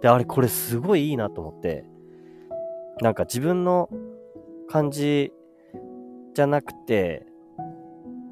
[0.00, 1.84] で、あれこれすごいいいなと思って、
[3.00, 3.88] なんか自分の
[4.68, 5.32] 感じ
[6.34, 7.26] じゃなくて、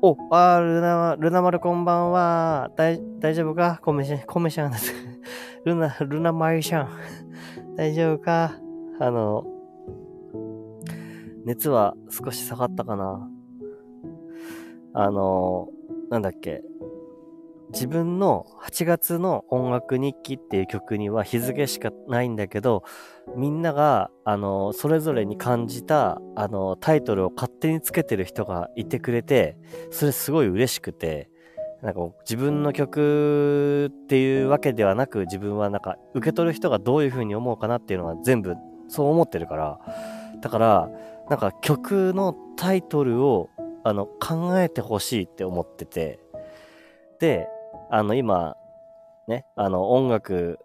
[0.03, 2.71] お、あ、ルナ、ルナ丸こんばんは。
[2.77, 3.81] 大、大丈夫か？
[3.83, 4.93] コメシャ、コメシャンです。
[5.65, 6.89] ルナ、ルナマリシャン。
[7.77, 8.53] 大丈夫か？
[9.01, 9.45] あの、
[11.45, 13.29] 熱は少し下がったかな
[14.93, 15.69] あの、
[16.11, 16.63] なんだっけ？
[17.73, 22.85] 自分の8月の音楽日記っていう曲には日付しかないんだけど、
[23.37, 29.57] みんなが、あの、それぞれに感じた、あの、タイトルを勝手につけてる人がいてくれて、
[29.91, 31.29] それすごい嬉しくて、
[31.83, 38.55] なんか自分の曲っていうわけではなく、自分はなんか受け取る人がどういう風に思うかなっていうのは全部
[38.89, 39.79] そう思ってるから、
[40.41, 40.91] だから、
[41.29, 43.51] なんか曲のタイトルを
[43.85, 46.21] あの考えてほしいって思ってて、
[47.19, 47.49] で、
[47.91, 48.57] あの、今、
[49.29, 50.59] ね、あの、音楽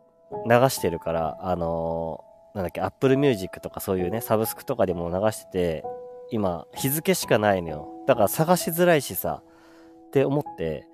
[0.47, 5.86] 流してるから、あのー、なんだっけ、Apple Music とかそういうね、サブスクとかでも流してて、
[6.31, 7.88] 今、日付しかないのよ。
[8.07, 9.41] だから探しづらいしさ、
[10.07, 10.88] って思って、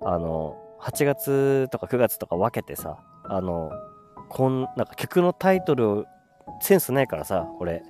[0.00, 3.70] あの、8月とか9月とか分けてさ、あの、
[4.28, 6.06] こん、なんか曲のタイトル、
[6.60, 7.82] センスないからさ、これ。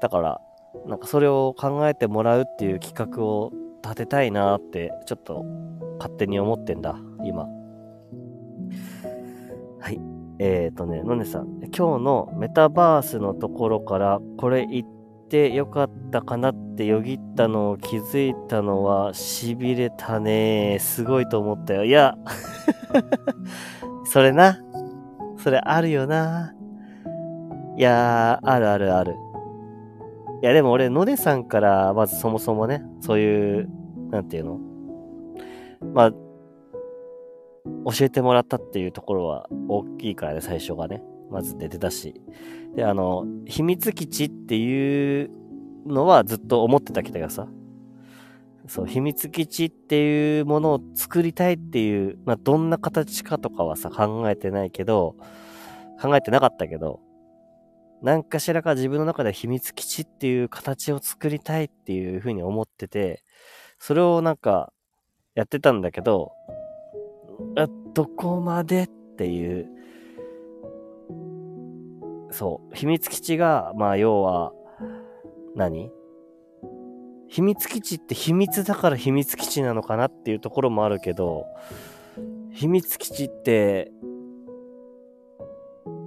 [0.00, 0.40] だから、
[0.86, 3.52] なんかそれを考えてもらうっていう企画を
[3.84, 5.44] 立てたいなって、ちょっと
[5.98, 7.42] 勝手に思ってんだ、今。
[9.80, 10.00] はい。
[10.38, 14.88] えーとね、のねさん、今日のメタバースのところからこれ言っ
[15.28, 21.84] てよかったかなってよぎったのを気づいたのは痺れたねすごいと思ったよ。
[21.84, 22.16] いや、
[24.06, 24.58] それな。
[25.36, 26.54] それあるよな。
[27.76, 29.14] いやー、あるあるある。
[30.44, 33.70] いや、でも俺、のねさんから、まずそもそもね、そういう、
[34.10, 34.60] なんていうの？
[35.94, 41.02] まあ、教えてもらったっていうところは大きいからね、最初がね。
[41.30, 42.20] まず出てたし。
[42.76, 45.30] で、あの、秘密基地っていう
[45.86, 47.48] のはずっと思ってたけどさ。
[48.66, 55.16] そう、秘密基地っていうものを作りたいっていう、まあ、どんな形かとかはさ、考えてないけど、
[56.02, 57.00] 考えてなかったけど、
[58.04, 63.24] 何かしらか自分の中で秘密基地っていう形を作りたいっていうふうに思ってて、
[63.78, 64.74] それをなんか、
[65.34, 66.32] やってたんだけど、
[67.56, 69.68] あ、どこまでっていう、
[72.30, 74.52] そう、秘密基地が、まあ要は、
[75.56, 75.90] 何？
[77.28, 81.46] 秘密基地って秘密だから秘密基地なのかなっていうところもあるけど、
[82.52, 83.90] 秘密基地って、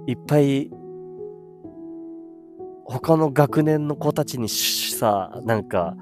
[0.06, 0.70] いっぱい、
[2.88, 5.94] 他の学年の子たちにさ、なんか、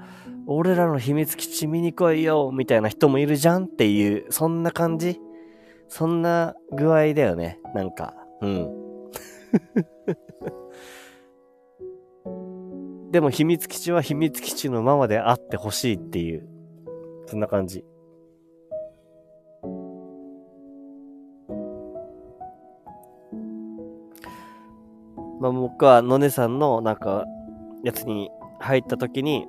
[0.47, 5.19] 俺らの秘密基地見に来いよみたいな人もいるじゃんっていう、そんな感じ？
[5.89, 7.59] そんな具合だよね。
[7.75, 8.69] なんか、うん。
[13.11, 16.47] でも秘密基地は秘密基地のままであってほしいっていう、
[17.25, 17.83] そんな感じ。
[25.39, 27.25] まあ僕はのねさんのなんか、
[27.83, 29.47] やつに入った時に、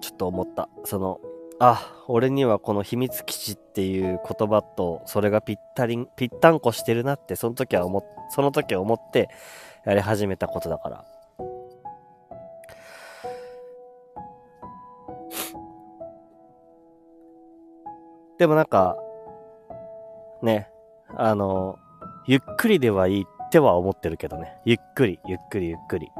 [0.00, 0.68] ちょっと思った。
[0.84, 1.20] その、
[1.60, 9.28] あ、俺にはこの秘密基地っていう言葉と、それがぴったり、ぴったんこしてるなって、その時は思、その時は思って
[9.84, 11.04] やり始めたことだから。
[18.38, 18.96] でもなんか、
[20.42, 20.70] ね、
[21.16, 21.76] あの、
[22.26, 24.58] ゆっくりではいいっては思ってるけどね。
[24.66, 26.10] ゆっくり、ゆっくり、ゆっくり。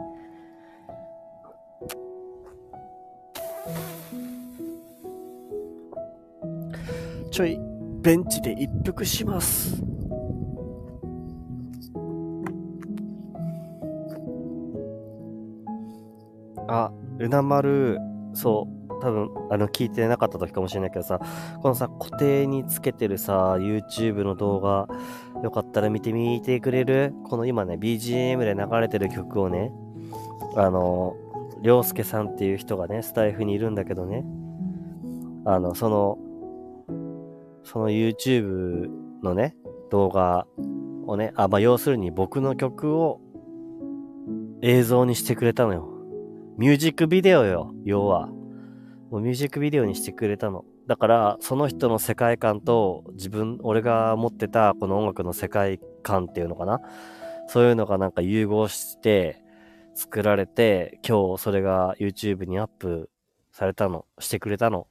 [7.31, 7.61] ちょい、
[8.01, 9.83] ベンチで一服します。
[16.67, 17.99] あ、うなまる、
[18.33, 21.21] そう、多分、あの、聞いてなかった時かもしれないけどさ、
[21.63, 24.89] このさ、固定につけてるさ、YouTube の動画、
[25.43, 27.15] よかったら見てみてくれる？
[27.25, 29.73] この今ね、BGM で流れてる曲をね、
[30.57, 31.17] あの、
[31.63, 34.25] りょうすけさんっていう人がね、スタイフにいるんだけどね、
[35.45, 36.19] あの、その、
[37.65, 38.89] その YouTube
[39.23, 39.55] のね、
[39.91, 40.47] 動画
[41.07, 43.21] をね、あ、まあ、要するに僕の曲を
[44.63, 45.89] 映像にしてくれたのよ。
[46.57, 48.27] ミュージックビデオよ、要は。
[49.11, 50.65] もうミュージックビデオにしてくれたの。
[50.89, 56.81] だから、その人の世界観と自分、俺が持ってたこの音楽の世界観っていうのかな？
[57.47, 59.43] そういうのがなんか融合して
[59.95, 63.11] 作られて、今日それが YouTube にアップ
[63.53, 64.87] されたの、してくれたの。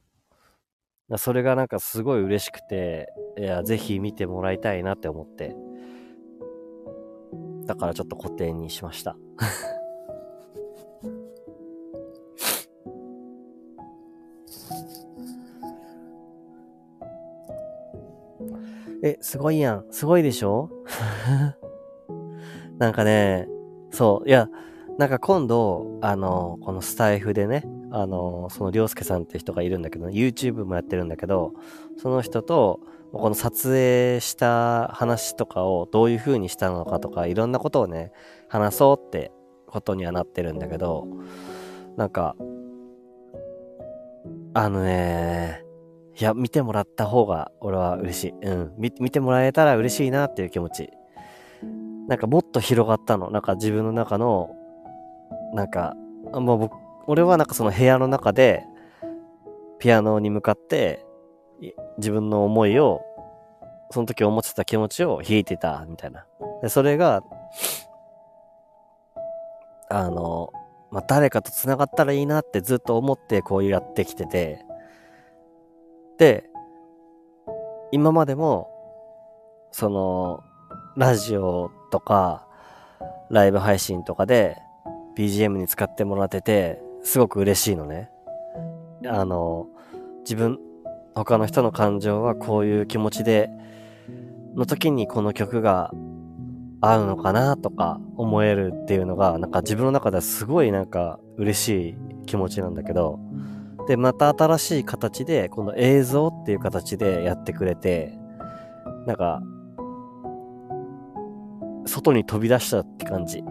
[1.16, 5.56] それがなんかすごい嬉しくて、いや、ぜひ見てもらいたいなって思って。
[7.66, 9.16] だからちょっと固定にしました。
[19.02, 19.84] え、すごいやん。
[19.90, 20.70] すごいでしょ？
[22.78, 23.48] なんかね、
[23.90, 24.48] そう、いや、
[24.98, 31.52] なんか今度、あの、このスタイフでね、あの、そのりょうすけさんって人がいるんだけど、YouTube もやってるんだけど、
[31.96, 32.80] その人と、
[33.12, 38.12] この撮影した話とかをどういう風にしたのかとか、いろんなことをね、
[38.48, 39.32] 話そうって
[39.66, 41.06] ことにはなってるんだけど、
[41.96, 42.36] なんか、
[44.52, 45.64] あのね、
[46.20, 48.34] いや、見てもらった方が俺は嬉しい。
[48.42, 48.74] うん。
[48.76, 50.90] 見てもらえたら嬉しいなっていう気持ち。
[52.08, 53.30] なんかもっと広がったの。
[53.30, 54.50] なんか自分の中の、
[55.54, 55.94] なんか、
[56.32, 58.64] もう僕、俺はなんかその部屋の中で、
[59.78, 61.04] ピアノに向かって、
[61.98, 63.00] 自分の思いを、
[63.90, 66.26] その時思ってた気持ちを弾いてた、みたいな。
[66.62, 67.22] で、それが、
[69.88, 70.50] あの、
[70.90, 74.64] まあ、誰かと繋がったらいいなってずっと思ってこうやってきてて、
[76.18, 76.50] で、
[77.92, 78.68] 今までも、
[79.70, 80.42] その、
[80.96, 82.46] ラジオとか、
[83.30, 84.56] ライブ配信とかで、
[85.16, 88.10] BGM に使ってもらってて、すごく嬉しいのね。
[89.06, 89.68] あの、
[90.20, 90.58] 自分、
[91.14, 93.50] 他の人の感情はこういう気持ちで、
[94.56, 95.92] の時にこの曲が
[96.80, 101.96] 合うのかなとか思えるっていうのが、なんか自分の中ではすごいなんか嬉しい
[102.26, 103.20] 気持ちなんだけど、
[103.88, 108.18] で、また新しい形で、この映像っていう形でやってくれて、
[109.06, 109.42] なんか、
[111.86, 113.42] 外に飛び出したって感じ。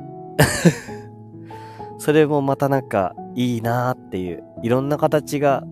[1.98, 5.64] それもまたなんかいいなーっていう、いろんな形が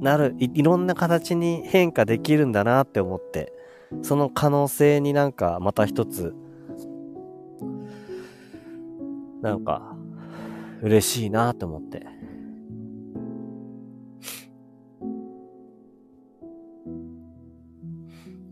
[0.00, 3.52] なるい、いろんな形に変化できるんだなって思って、
[4.02, 6.34] その可能性になんかまた一つ、
[9.42, 9.96] なんか、
[10.82, 12.17] 嬉しいなと思って。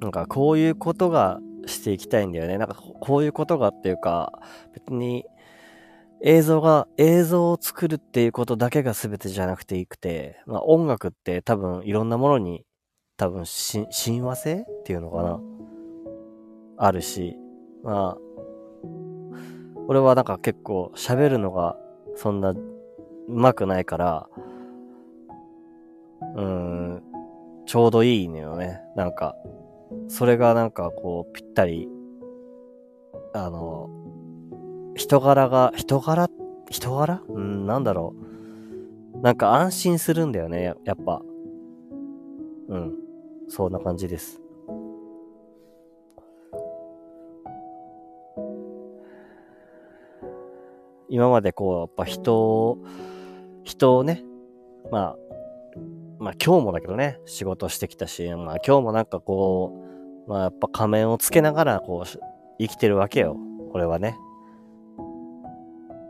[0.06, 2.58] なんかこういうことがしていきたいんだよね。
[2.58, 4.32] なんかこういうことがっていうか、
[4.72, 5.24] 別に
[6.22, 12.64] 映像が、映像を作るっていうことだけが全てじゃなくていくて、まあ音楽って多分いろんなものに
[13.16, 15.40] 多分し、親和性っていうのかな
[16.78, 17.36] あるし、
[17.82, 18.18] まあ、
[19.88, 21.76] 俺はなんか結構喋るのが
[22.14, 22.54] そんな
[23.26, 24.28] 上手くないから、
[26.36, 27.02] うん、
[27.66, 28.80] ちょうどいいのよね。
[28.94, 29.34] なんか、
[30.08, 31.88] それがなんかこう、ぴったり、
[33.32, 33.90] あの、
[34.94, 36.28] 人柄が、人柄？
[36.70, 37.22] 人柄？
[37.28, 38.14] うん、なんだろ
[39.14, 39.20] う。
[39.20, 41.22] なんか安心するんだよね、ややっぱ。
[42.68, 42.94] うん。
[43.48, 44.40] そんな感じです。
[51.08, 52.78] 今までこう、やっぱ人を、
[53.64, 54.24] 人をね、
[54.90, 55.25] まあ、
[56.18, 59.72] まあ今日もだけどね、仕事してきたし、まあ今日もなんかこ
[60.26, 62.18] う、まあやっぱ仮面をつけながらこう、
[62.58, 63.36] 生きてるわけよ。
[63.72, 64.16] これはね。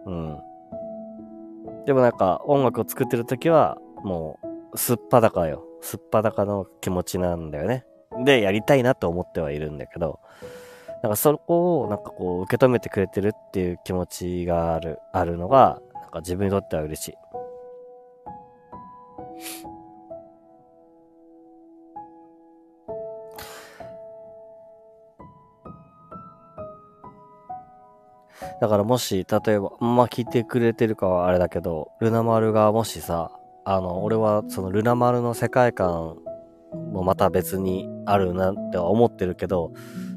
[0.07, 0.39] うん。
[1.87, 4.39] でもなんか音楽を作ってる時は、も
[4.73, 5.65] う、すっぱだかよ。
[5.81, 7.85] すっぱだかの気持ちなんだよね。
[8.25, 10.21] で、やりたいなと思ってはいるんだけど、
[11.03, 17.15] なんかそこをなんかこう受け止めてくれてるっていう気持ちがある、あるのが、なんか自分にとっては嬉しい。
[28.61, 33.31] だからもし、例えば、まあ聞いてくれてるかはあれだけど、ルナ丸がもしさ、
[33.65, 36.17] あの、俺はそのルナ丸の世界観
[36.93, 39.73] もまた別にあるなっては思ってるけど、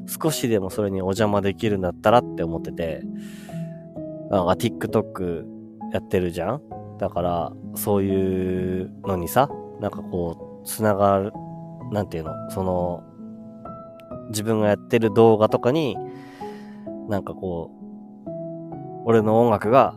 [0.06, 3.02] 少しでもそれにお邪魔できるんだったらって思ってて、
[4.30, 5.44] なんか TikTok
[5.92, 6.62] やってるじゃん？
[6.98, 9.48] だから、そういうのにさ、
[9.80, 11.32] なんかこう、つながる、
[11.90, 13.02] なんていうの、その、
[14.28, 15.96] 自分がやってる動画とかに、
[17.08, 17.79] なんかこう、
[19.10, 19.96] 俺の音楽が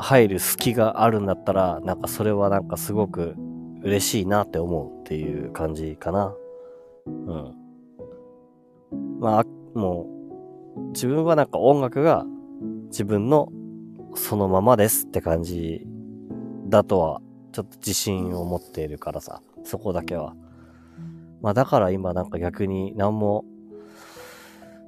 [0.00, 3.36] 入る隙があるんだったら、なんかそれはなんかすごく
[3.84, 6.34] 嬉しいなって思うっていう感じかな。
[7.06, 7.54] うん。
[9.20, 10.06] まあ、も
[10.76, 12.26] う、自分はなんか音楽が
[12.86, 13.52] 自分の
[14.16, 15.86] そのままですって感じ
[16.66, 17.20] だとは、
[17.52, 20.34] ちょっと自信を持っているからさ、そこだけは。
[21.42, 23.44] まあだから今なんか逆に何も、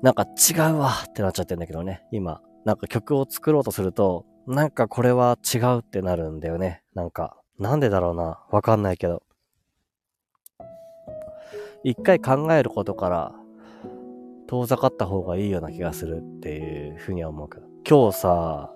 [0.02, 2.40] なんか違うわってなっちゃってんだけどね、今。
[2.64, 6.82] なんか曲を作ろうとすると、なんかこれは違うってなるんだよね。
[6.94, 8.40] なんか、なんでだろうな。
[8.50, 9.22] わかんないけど。
[11.84, 13.32] 一回考えることから
[14.46, 17.66] 遠ざかった方がいいような気がするっていうふうには思うけど。
[17.88, 18.72] 今日さ、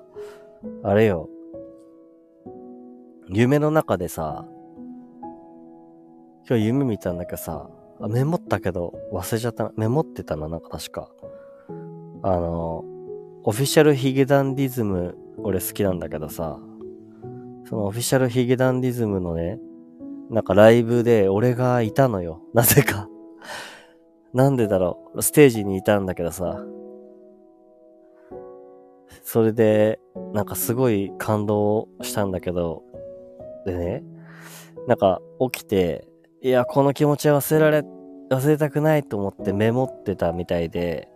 [0.84, 1.28] あれよ。
[3.28, 4.46] 夢の中でさ、
[6.48, 7.68] 今日夢見たんだけどさ、
[8.00, 11.10] メモったけど忘れちゃったメモってたな、なんか確か。
[12.22, 12.84] あの、
[13.44, 16.58] オフィシャルヒゲダンディズム、俺好きなんだけどさ、
[17.68, 19.58] そのオフィシャルヒゲダンディズムのね、
[20.30, 22.42] なんかライブで俺がいたのよ。
[22.52, 23.08] なぜか
[24.32, 25.22] なんでだろう。
[25.22, 26.62] ステージにいたんだけどさ。
[29.22, 29.98] それで、
[30.34, 32.82] なんかすごい感動したんだけど、
[33.64, 34.04] でね、
[34.86, 35.20] なんか
[35.52, 36.06] 起きて、
[36.42, 37.84] いや、この気持ちは忘れられ、
[38.30, 41.08] 忘れたくないと思ってメモってたみたいで、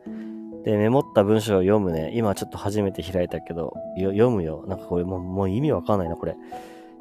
[0.64, 2.11] で、メモった文章を読むね。
[2.14, 4.64] 今ちょっと初めて開いたけど、読むよ。
[4.66, 6.37] なんかこれもうもう意味わかんないな、これ。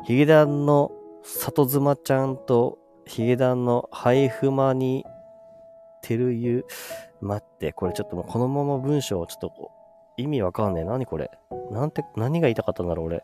[0.06, 0.92] ヒゲダンの
[1.24, 5.06] 里妻ちゃんとヒゲダンのハイフマに
[6.02, 6.66] てるゆ、
[7.22, 9.72] 待って、これちょっともうこのまま文章をちょっとこ
[10.18, 10.84] う、意味わかんねえ。
[10.84, 11.32] 何これ？
[11.72, 13.24] なんて、何が言いたかったんだろう、俺。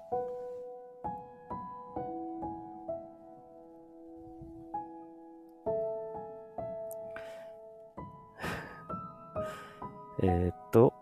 [10.24, 10.93] えっと、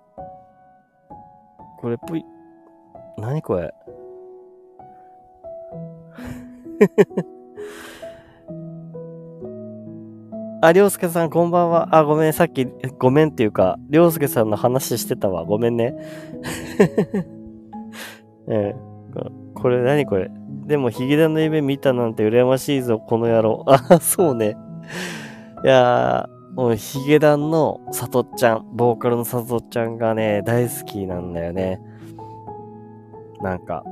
[1.79, 2.23] これっぽい。
[3.17, 3.73] 何これ？
[10.61, 11.93] あ、りょうすけさん、こんばんは。
[11.95, 12.65] あ、ごめん、さっき、
[12.97, 15.43] ごめんっていうか、りょうすけさんの話してたわ。
[15.43, 15.93] ごめんね。
[18.47, 20.31] えー、これ、何これ？
[20.65, 23.65] でも、ヒゲダの夢見たなんて羨ましいぞ、この野郎。
[23.67, 24.55] あ、そうね。
[25.65, 26.32] いやー、
[26.77, 31.81] ヒゲダンのさとちゃん、ボーカルのさとちゃんがね、大好きなんだよね。
[33.41, 33.83] なんか、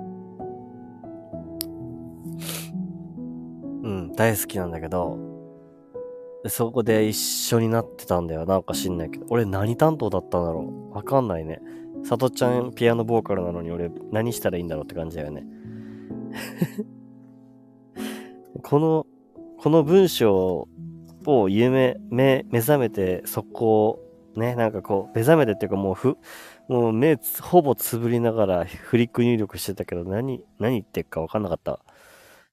[3.84, 5.18] うん、大好きなんだけど、
[6.48, 8.46] そこで一緒になってたんだよ。
[8.46, 9.26] なんか知んないけど。
[9.30, 11.62] 俺何担当だったんだろうわかんないね。
[12.04, 15.46] さとちゃんピアノボーカルなのに俺何したらいいんだろうって感じだよね。
[18.64, 19.06] この、
[19.58, 20.68] この文章
[21.28, 24.02] を夢、目、目覚めてそこ
[24.36, 26.18] をね、なんかこう、目覚めてっていうかもうふ、
[26.68, 31.80] もう目ほぼつぶりながらフリック入力してたけど何、何言ってっかわかんなかった。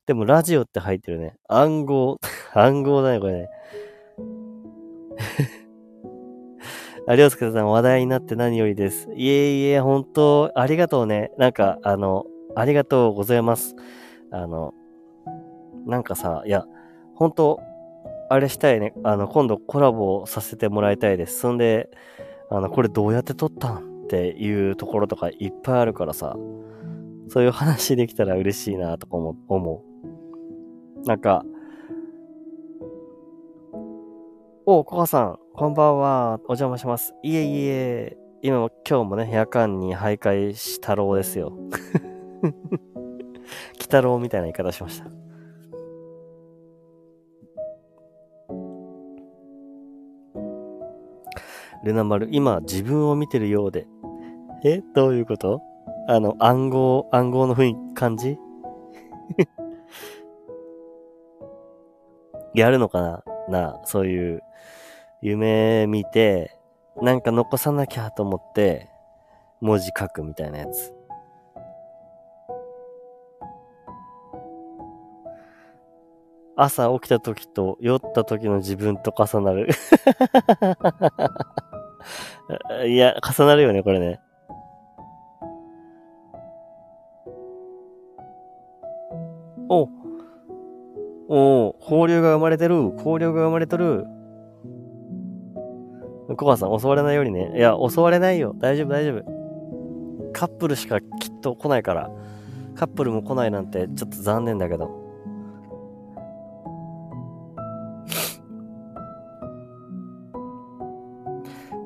[0.07, 1.37] でもラジオって入ってるね。
[1.49, 2.19] 暗号、
[2.55, 3.49] 暗号だね、これね。
[7.07, 9.09] あ、りょうすけさん話題になって何よりです。
[9.15, 11.31] いえいえ、本当ありがとうね。
[11.39, 13.77] なんか、あの、ありがとうございます。
[14.31, 14.75] あの、
[15.87, 16.65] なんかさ、いや、
[17.15, 17.61] 本当
[18.31, 18.93] あれしたいね。
[19.05, 21.39] あの、今度コラボさせてもらいたいです。
[21.39, 21.89] そんで、
[22.51, 26.37] あの、これどうやって撮ったんっていうところとかいっぱいあるからさ、
[27.29, 29.83] そういう話できたら嬉しいなとか思
[31.05, 31.07] う。
[31.07, 31.45] なんか、
[34.67, 36.41] お、コカさん、こんばんは。
[36.45, 37.15] お邪魔します。
[37.23, 41.53] いえいえ、今も、今日もね、夜間に徘徊し太郎ですよ。
[42.43, 42.53] 鬼
[43.81, 45.28] 太郎みたいな言い方しました。
[51.85, 53.87] ルナ丸、今自分を見てるようで。
[54.65, 55.63] えどういうこと？
[56.09, 58.39] あの、暗号、暗号の雰囲気、感じ？
[62.55, 63.23] やるのかな？
[63.49, 64.43] な、そういう
[65.23, 66.59] 夢見て、
[67.01, 68.91] なんか残さなきゃと思って、
[69.61, 70.95] 文字書くみたいなやつ。
[76.61, 79.69] 朝起きた時と酔った時の自分と重なる
[82.87, 84.21] いや、重なるよね、これね。
[89.69, 89.89] お
[91.29, 92.77] おお、交流が生まれてる。
[92.97, 94.07] 交流が生まれてる。
[96.37, 97.53] コバさん、襲われないようにね。
[97.55, 98.55] いや、襲われないよ。
[98.57, 100.33] 大丈夫、大丈夫。
[100.33, 102.11] カップルしかきっと来ないから。
[102.75, 105.08] カップルも来ないなんてちょっと残念だけど。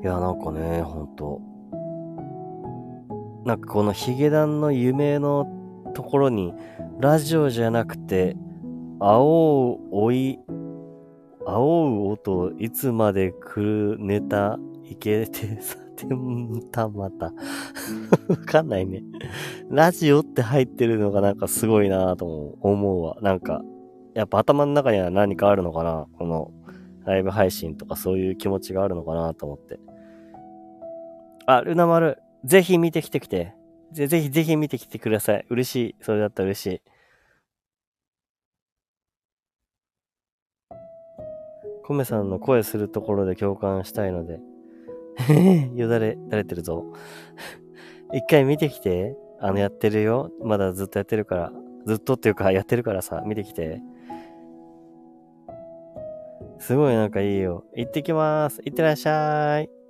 [0.03, 1.41] いや、なんかね、ほんと。
[3.45, 5.47] なんかこのヒゲダンの夢の
[5.93, 6.53] ところに、
[6.99, 8.35] ラジオじゃなくて、
[8.99, 10.39] 青うおい、
[11.45, 17.27] 青う音いつまで来るネタいけてさてんたまた。
[18.27, 19.03] わかんないね。
[19.69, 23.15] ラジオって入ってるのがなんかすごいなぁと思うわ。
[23.21, 23.61] なんか、
[24.15, 26.51] やっぱ頭の中には何かあるのかなこの
[27.05, 29.79] ライブ配信とかそういう気持ちがあるのかなと思って。
[31.45, 33.53] あ、ルナ丸、ぜひ見てきてきて。
[33.91, 35.45] ぜぜひぜひ見てきてください。
[35.49, 35.95] 嬉しい。
[36.01, 36.81] それだったら嬉しい。
[41.85, 44.39] コメさんの声するところで共感したいので。
[45.75, 46.85] よだれ、垂れてるぞ。
[48.13, 49.15] 一回見てきて。
[49.39, 50.31] あの、やってるよ。
[50.41, 51.51] まだずっとやってるから。
[51.85, 53.81] ずっとっていうか、やってるからさ、見てきて。
[56.59, 57.65] すごいなんかいいよ。
[57.75, 58.61] 行ってきまーす。
[58.63, 59.82] 行ってらっしゃい。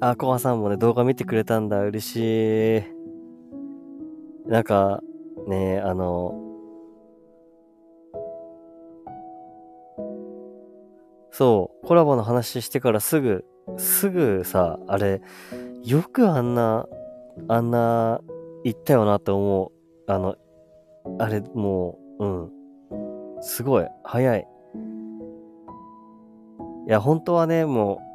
[0.00, 1.80] あ、コハさんもね、動画見てくれたんだ。
[1.80, 2.82] 嬉しい。
[4.46, 5.00] なんか、
[5.48, 6.40] ね、あの、
[11.32, 13.44] そう、コラボの話してからすぐ、
[13.76, 15.20] すぐさ、あれ、
[15.84, 16.86] よくあんな、
[17.48, 18.20] あんな、
[18.62, 19.72] 言ったよなって思う。
[20.10, 20.36] あの、
[21.18, 22.50] あれ、もう、うん。
[23.40, 24.46] すごい、早い。
[26.86, 28.07] いや、本当はね、もう、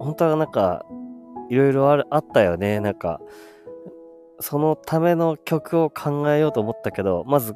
[0.00, 0.84] 本当はなんか、
[1.50, 2.80] いろいろある、あったよね。
[2.80, 3.20] なんか、
[4.40, 7.54] そのための曲を考えようと思ったけど、まず、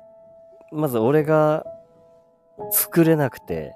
[0.70, 1.64] まず俺が
[2.70, 3.74] 作れなくて、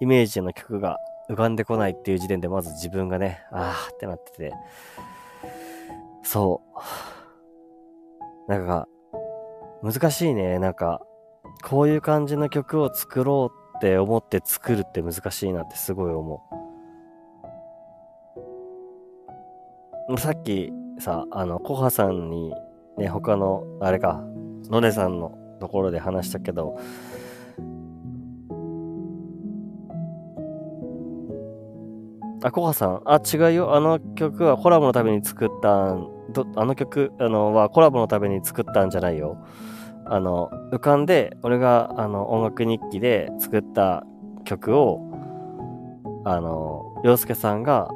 [0.00, 0.96] イメージの曲が
[1.28, 4.52] 浮かんでこないっていう時点で、まず自分がね、あーってなってて、
[6.22, 6.62] そ
[8.48, 8.50] う。
[8.50, 8.88] なんか、
[9.82, 10.58] 難しいね。
[10.58, 11.02] なんか、
[11.62, 16.61] こういう感じの曲を作ろうって思って作るって難しいなってすごい思う。
[20.18, 22.52] さっきさ、あの、コハさんに
[22.98, 24.22] ね、他の、あれか、
[24.70, 26.78] ノネさんのところで話したけど、
[32.44, 33.74] あ、コハさん、あ、違うよ。
[33.74, 39.38] あの曲はコラボのために作ったん、どあの曲、あの、はコラボのために作ったんじゃないよ。
[40.06, 44.04] あの、浮かんで、俺が、あの、音楽日記で作った
[44.44, 45.00] 曲を、
[46.24, 47.88] あの、洋介さんが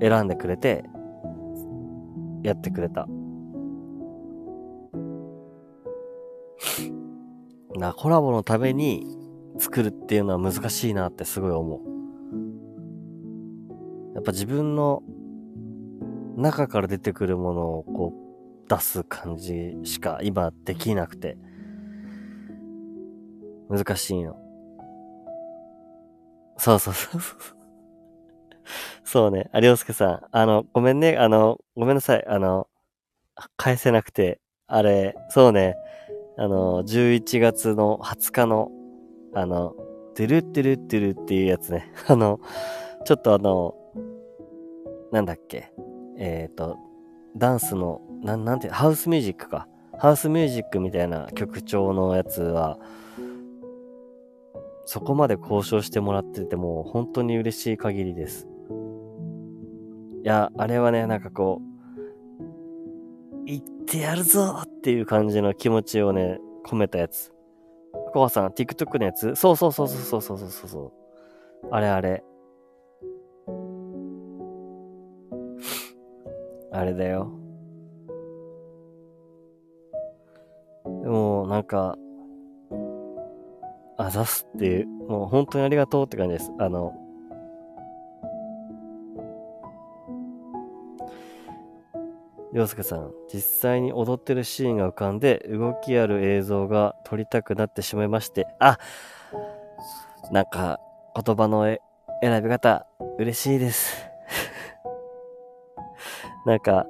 [0.00, 0.84] 選んでくれて、
[2.42, 3.06] やってくれた。
[7.76, 9.06] な、コラボのために
[9.58, 11.80] 作るっていうのは難しいなってすごい思う。
[14.14, 15.02] やっぱ自分の
[16.36, 18.14] 中から出てくるものをこ
[18.66, 21.36] う出す感じしか今できなくて
[23.68, 24.36] 難しいの。
[26.56, 27.61] そうそうそうそう。
[29.04, 29.50] そうね。
[29.52, 30.20] あ、りょうすけさん。
[30.30, 31.16] あの、ごめんね。
[31.16, 32.24] あの、ごめんなさい。
[32.26, 32.68] あの、
[33.56, 34.40] 返せなくて。
[34.66, 35.76] あれ、そうね。
[36.38, 38.70] あの、11月の20日の、
[39.34, 39.74] あの、
[40.14, 41.92] トゥルトゥルトゥルっていうやつね。
[42.08, 42.40] あの、
[43.04, 43.74] ちょっとあの、
[45.10, 45.72] なんだっけ。
[46.18, 46.78] えっ、ー、と、
[47.36, 49.68] ダンスの、なん、なんて、ハウスミュージックか。
[49.98, 52.78] ハウスミュージックみたいな曲調のやつは、
[54.84, 58.48] そこまで交渉してもらってても本当に嬉しい限りです。
[60.22, 67.32] いや、あれはね、なんかこう、言ってやるぞっていう感じの気持ちをね、込めたやつ。
[68.12, 69.34] コアさん、TikTok のやつ？
[69.34, 70.92] そうそうそうそうそうそうそうそ
[71.64, 71.68] う。
[71.72, 72.22] あれあれ。
[76.70, 77.30] あれだよ。
[80.84, 81.96] でも、なんか、
[83.98, 86.52] あざすっていう、もう本当にありがとうって感じです。
[86.58, 86.94] あの、
[92.52, 98.78] 洋介さん、実際に踊ってるシーンが浮かんで、動きある映像が撮りたくなってしまいまして、あ
[100.30, 100.78] なんか、
[101.14, 101.64] 言葉の
[102.22, 102.86] 選び方、
[103.18, 103.96] 嬉しいです。
[106.44, 106.86] なんか、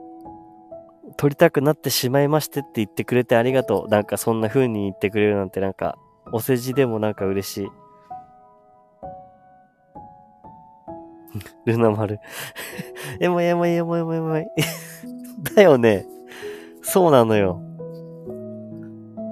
[1.17, 3.89] 撮りたくなってしまいましてって言ってくれてありがとう。
[3.89, 5.97] なんかそんな風に言ってくれるなんてなんか、
[6.33, 7.69] お世辞でもなんか嬉しい。
[11.67, 12.19] ルナ丸。
[13.21, 14.47] えもえもえもえもえもえ。
[15.43, 16.07] だよね。
[16.83, 17.61] そうなのよ。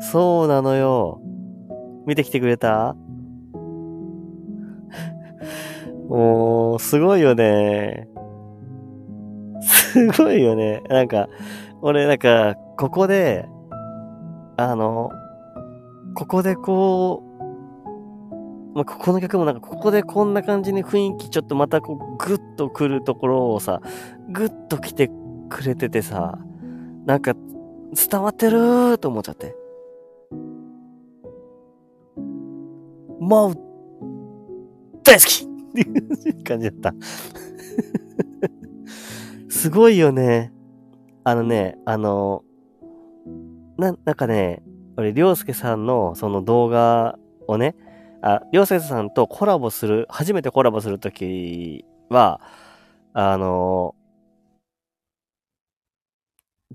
[0.01, 1.21] そうなのよ。
[2.07, 2.97] 見てきてくれた？
[6.09, 8.09] もう、すごいよね。
[9.61, 10.83] すごいよね。
[10.89, 11.29] なんか、
[11.83, 13.49] 俺なんか、ここで、
[14.57, 15.11] あの、
[16.15, 17.31] ここでこう、
[18.75, 23.81] まあ、ここの曲もなんか、ここでこんな感じに雰囲気ちょっとまたこう、ぐっと来るところをさ、
[24.31, 25.11] ぐっと来て
[25.51, 26.39] くれててさ、
[27.05, 27.35] なんか、
[27.93, 29.55] 伝わってるーと思っちゃって。
[33.19, 33.55] もう、
[35.05, 36.97] 大好きっていう感じだった
[39.51, 40.53] すごいよね。
[41.25, 42.45] あのね、あの、
[43.77, 44.63] な、なんかね、
[44.97, 47.75] 俺、りょうすけさんのその動画をね、
[48.23, 52.41] あ、りょうすけさんとコラボする、初めてコラボするときは、
[53.13, 53.95] あの、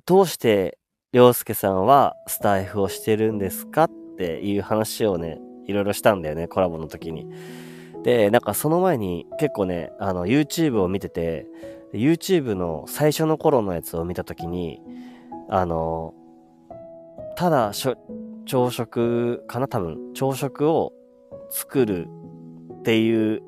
[0.08, 0.78] どうして
[1.14, 7.28] りょうすけさんはスタイフをしてるんですかっていう話をね、いろいろしたんだよね、コラボの時に。
[8.04, 11.48] で、なんかその前に結構ね、あの、YouTube を見てて、
[11.92, 14.80] YouTube の最初の頃のやつを見た時に、
[15.50, 16.14] あの、
[17.36, 20.94] ただ朝食かな多分、朝食を
[21.50, 22.08] 作る
[22.80, 23.42] っていう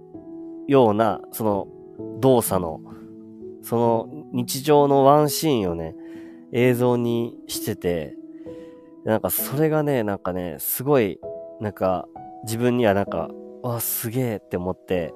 [0.67, 1.67] ような、その
[2.19, 2.81] 動作の、
[3.61, 5.93] その日常のワンシーンをね、
[6.51, 8.15] 映像にしてて、
[9.05, 11.19] なんかそれがね、なんかね、すごい、
[11.61, 12.07] なんか
[12.43, 13.29] 自分にはなんか
[13.63, 15.13] わ、すげえって思って、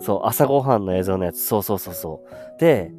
[0.00, 2.24] そう、朝ごはんの映像のやつ、そうそうそうそ
[2.56, 2.60] う。
[2.60, 2.92] で、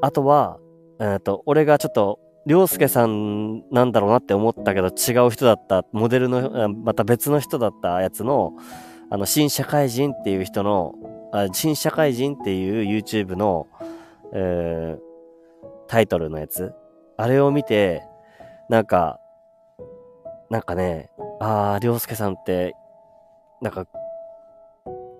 [0.00, 0.58] あとは、
[1.00, 8.52] えっ、と、俺がちょっと、りょうすけさんなんだろうなって思ったけど、違う人だった、モデルの、また別の人だったやつの、
[9.10, 10.94] あの、新社会人っていう人の、
[11.32, 13.66] あ新社会人っていう YouTube の、
[14.32, 14.98] えー、
[15.88, 16.72] タイトルのやつ。
[17.16, 18.02] あれを見て、
[18.68, 19.20] なんか、
[20.50, 21.10] なんかね、
[21.40, 22.74] ああ、りょうすけさんって、
[23.60, 23.86] なんか、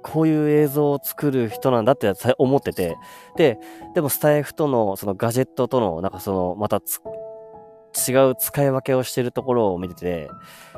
[0.02, 2.96] こういう映像を作る人なんだって思ってて、
[3.36, 3.58] で、
[3.94, 10.28] でもスタイフとの、そのガジェットとの、なんかその、また違う使い分けをしてるところを見てて、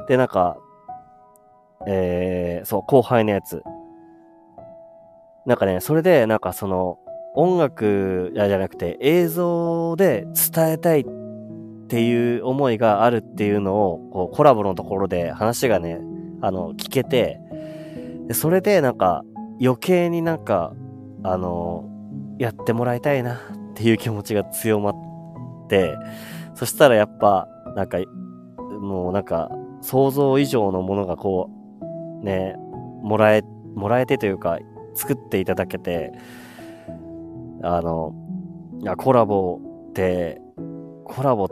[0.08, 0.58] で、なんか、
[1.86, 3.62] えー、そう、後輩のやつ。
[5.44, 6.98] なんかね、それで、なんかその、
[7.36, 11.04] 音楽じゃなくて映像で伝えたいっ
[11.88, 16.00] ていう思いがあるっていうのを、こう、コラボのところで話がね、
[16.40, 17.38] あの、聞けて、
[18.32, 19.22] それでなんか、
[19.60, 20.72] 余計になんか、
[21.22, 21.88] あの、
[22.38, 23.38] やってもらいたいなっ
[23.74, 24.94] ていう気持ちが強まっ
[25.68, 25.94] て、
[26.54, 27.98] そしたらやっぱ、なんか、
[28.80, 31.50] もうなんか、想像以上のものがこ
[32.22, 32.56] う、ね、
[33.02, 33.42] もらえ、
[33.74, 34.58] もらえてというか、
[34.94, 36.12] 作っていただけて、
[37.62, 38.14] あの、
[38.80, 40.40] いや、コラボって、
[41.04, 41.48] コラボっ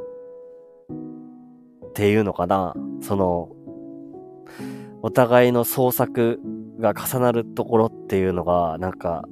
[1.94, 2.74] ていうのかな？
[3.00, 3.50] その、
[5.02, 6.40] お互いの創作
[6.78, 9.24] が重なるところっていうのが、なんか、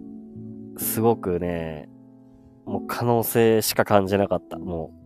[0.79, 1.89] すごくね、
[2.64, 4.59] もう可能性しか感じなかった。
[4.59, 5.03] もう。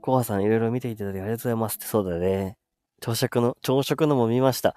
[0.00, 2.56] コアさんいろいろ見ていただいてありがとうございますってそうだね。
[3.02, 4.76] 朝食の、朝食のも見ました。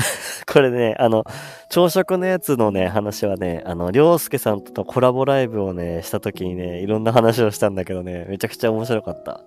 [0.50, 1.24] これね、あの、
[1.68, 9.32] 朝食のやつのね、話はね、あの、りょうすけさんとコラボライブをね、した時にね、いろんな話をしたんだけどね、めちゃくちゃ面白かった。
[9.32, 9.44] あ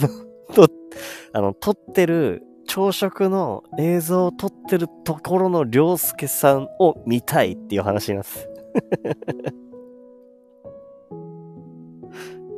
[0.00, 0.08] の、
[0.54, 0.72] と、
[1.34, 8.48] あの、撮ってる、朝食の映像を撮ってるところのりょうすけさんを見たいっていう話なんです。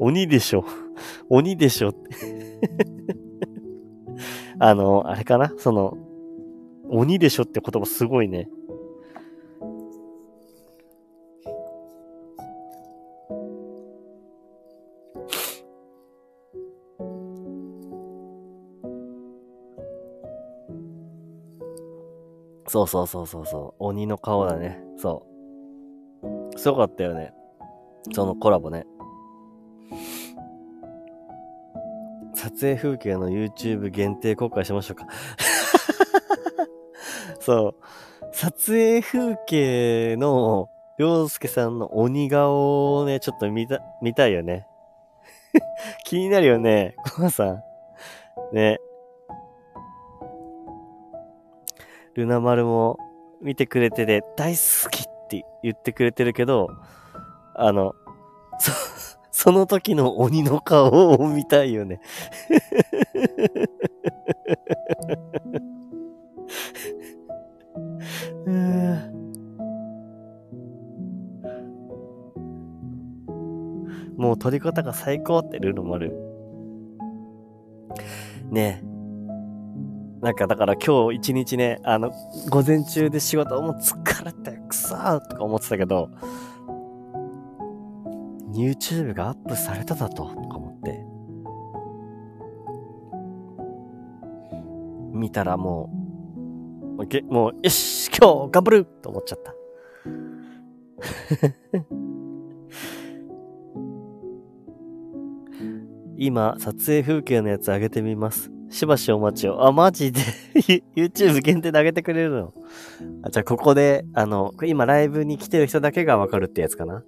[0.00, 0.64] 鬼でしょ。
[1.28, 1.92] 鬼でしょ。
[4.60, 5.52] あの、あれかな？
[5.56, 5.96] その、
[6.90, 8.48] 鬼でしょって言葉すごいね。
[22.70, 23.84] そうそうそうそうそう。
[23.84, 24.78] 鬼の顔だね。
[24.98, 25.26] そ
[26.54, 26.58] う。
[26.58, 27.32] すごかったよね。
[28.12, 28.86] そのコラボね。
[32.58, 35.06] 撮影風景の YouTube 限定公開しましょうか
[37.38, 37.74] そう。
[38.32, 44.66] 撮影風景の、りょうすけさんの鬼顔をね、ちょっと見た、見たいよね。
[46.04, 47.62] 気になるよね、コマさん。
[48.52, 48.78] ね。
[52.14, 52.98] ルナ丸も
[53.40, 56.70] 見てくれてて、大好きって言ってくれてるけど、
[57.54, 57.94] あの、
[59.40, 62.00] その時の鬼の顔を見たいよね。
[74.16, 76.12] もう撮り方が最高ってルールもある。
[78.50, 78.86] ねえ。
[80.20, 82.10] なんかだから今日一日ね、あの、
[82.50, 86.10] 午前中で仕事もう疲れてくさーとか思ってたけど、
[88.52, 91.04] YouTube がアップされただと、とか思って。
[95.12, 95.98] 見たらもう、
[97.32, 99.54] もう、よし今日頑張ると思っちゃった。
[106.16, 108.50] 今、撮影風景のやつ上げてみます。
[108.70, 109.64] しばしお待ちを。
[109.64, 110.20] あ、マジで
[110.96, 112.52] ?YouTube 限定で上げてくれるの？
[113.22, 117.04] あ、じゃあここで、あの、今ライブに来てる人だけがわかるってやつかな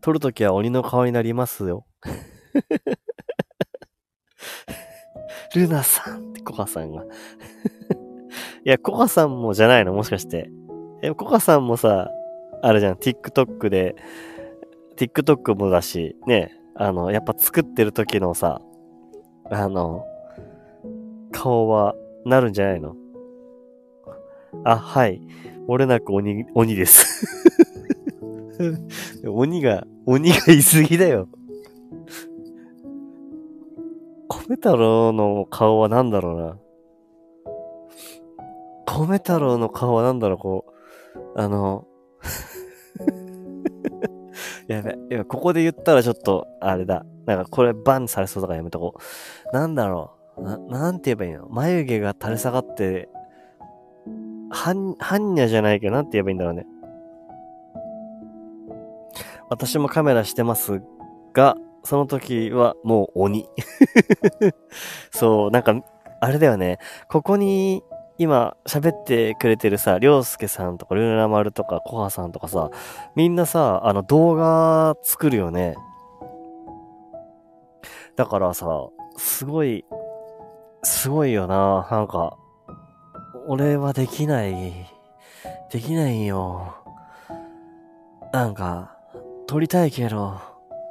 [0.00, 1.86] 撮るときは鬼の顔になりますよ。
[5.54, 7.06] ルナさんってコカさんがい
[8.64, 10.50] や、コカさんもじゃないのもしかして。
[11.02, 12.10] え、コカさんもさ、
[12.62, 13.96] あれじゃん、TikTok で、
[14.96, 18.60] TikTok もだし、ね、あの、やっぱ作ってる時のさ、
[19.50, 20.04] あの、
[21.32, 21.94] 顔は
[22.24, 22.96] なるんじゃないの？
[24.64, 25.20] あ、はい。
[25.68, 27.45] 漏れなく鬼、鬼です
[29.26, 31.28] 鬼が、鬼がいすぎだよ。
[34.28, 36.58] 米太郎の顔は何だろうな。
[38.86, 40.66] 米太郎の顔は何だろう、こ
[41.34, 41.86] う、あの、
[44.68, 47.04] やべ、いや、ここで言ったらちょっと、あれだ。
[47.26, 48.94] なんかこれバンされそうだからやめとこ
[49.52, 49.54] う。
[49.54, 50.42] なんだろう。
[50.42, 51.48] な、なんて言えばいいの？
[51.48, 53.08] 眉毛が垂れ下がって、
[54.50, 56.66] はん、はんにゃじゃないけど、なんて言えばいいんだろうね。
[59.48, 60.82] 私もカメラしてます
[61.32, 63.48] が、その時はもう鬼。
[65.12, 65.74] そう、なんか、
[66.20, 66.78] あれだよね。
[67.08, 67.84] ここに
[68.18, 72.70] 今喋ってくれてるさ、りょうすけさんとか、ルーナマルとか、コハさんとかさ、
[73.14, 75.76] みんなさ、あの動画作るよね。
[78.16, 78.66] だからさ、
[79.16, 79.84] すごい、
[80.82, 81.86] すごいよな。
[81.90, 82.36] なんか、
[83.46, 84.72] 俺はできない。
[85.70, 86.74] できないよ。
[88.32, 88.95] なんか、
[89.48, 90.40] 撮りたいけど、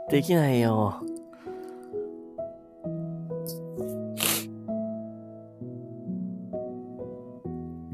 [0.09, 1.01] できないよ。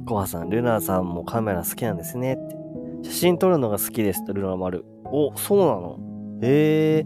[0.06, 2.56] コハさん、ルナさんもカメラ好きなんですねって。
[3.04, 4.86] 写真撮るのが好きです、ルナ丸。
[5.06, 5.98] お、そうなの？
[6.44, 7.06] へえ。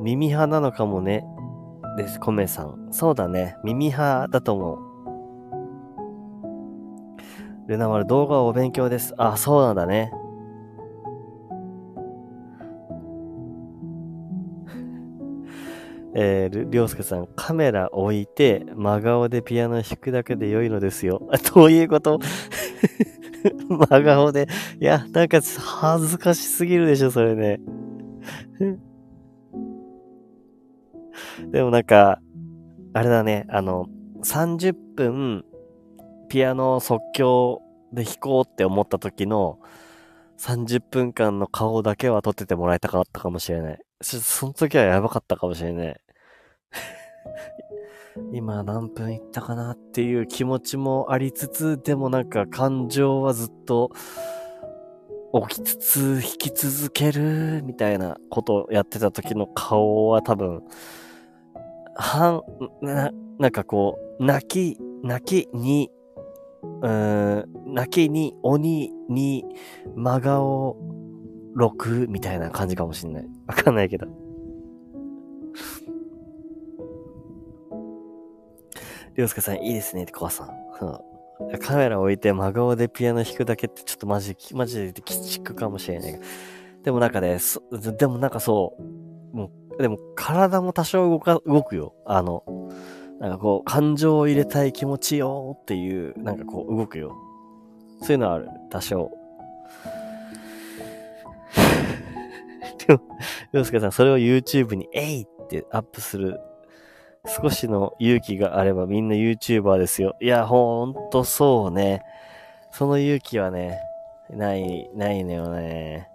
[0.00, 1.26] 耳派なのかもね。
[1.98, 2.88] です、コメさん。
[2.92, 3.56] そうだね。
[3.62, 4.78] 耳派だと思う。
[7.68, 9.14] ルナ丸、動画をお勉強です。
[9.18, 10.12] あ、そうなんだね。
[16.16, 21.26] えー、りょうすけさん、カメラ置いて、真顔でピアノ弾くだけで良いのですよ。
[21.32, 22.20] あ、 どういうこと？
[23.68, 24.46] 真顔で。
[24.80, 27.58] いや、なんか恥ずかしすぎるでしょ、それね。
[31.50, 32.20] でもなんか、
[32.92, 33.86] あれだね、あの、
[34.22, 35.44] 30分、
[36.28, 37.60] ピアノ即興
[37.92, 39.58] で弾こうって思った時の、
[40.38, 43.78] 30分間の顔だけは撮っててもらいたかったかもしれない。
[44.00, 46.03] その時はやばかったかもしれない。
[48.32, 53.90] 今何分いったかなっていう気持ちもありつつ、でもなんか感情はずっと
[55.48, 60.62] 起きつつ引き続けるみたいなことをやってた時の顔は多分、
[61.96, 62.42] は
[62.82, 65.90] ん、な、なんかこう、泣き、泣きに、
[66.82, 69.44] うーん、泣きに、鬼に、
[69.96, 70.76] 真顔
[71.56, 73.26] 6みたいな感じかもしんない。
[73.46, 74.06] わかんないけど。
[79.16, 80.48] りょうすけさん、いいですねって、コアさん。
[81.60, 86.20] カメラ置いて真顔でピアノ弾くだけってちょっとマジ、マジで鬼畜かもしれない
[86.84, 87.38] でもなんかね、
[87.98, 88.76] でもなんかそ
[89.32, 91.94] う、もう、でも体も多少動か、動くよ。
[92.04, 92.44] あの、
[93.20, 97.16] なんかこう、感情を入れたい気持ちよっていう、なんかこう、動くよ。
[98.00, 98.48] そういうのはある。
[98.70, 99.10] 多少。
[102.86, 103.00] でも、
[103.52, 106.38] 洋介さん、それを YouTube に、えいってアップする
[107.26, 110.14] 少しの勇気があればみんな YouTuber ですよ。
[110.20, 112.02] いや、ほんとそうね。
[112.70, 113.80] その勇気はね、
[114.30, 116.10] ない、ないのよね。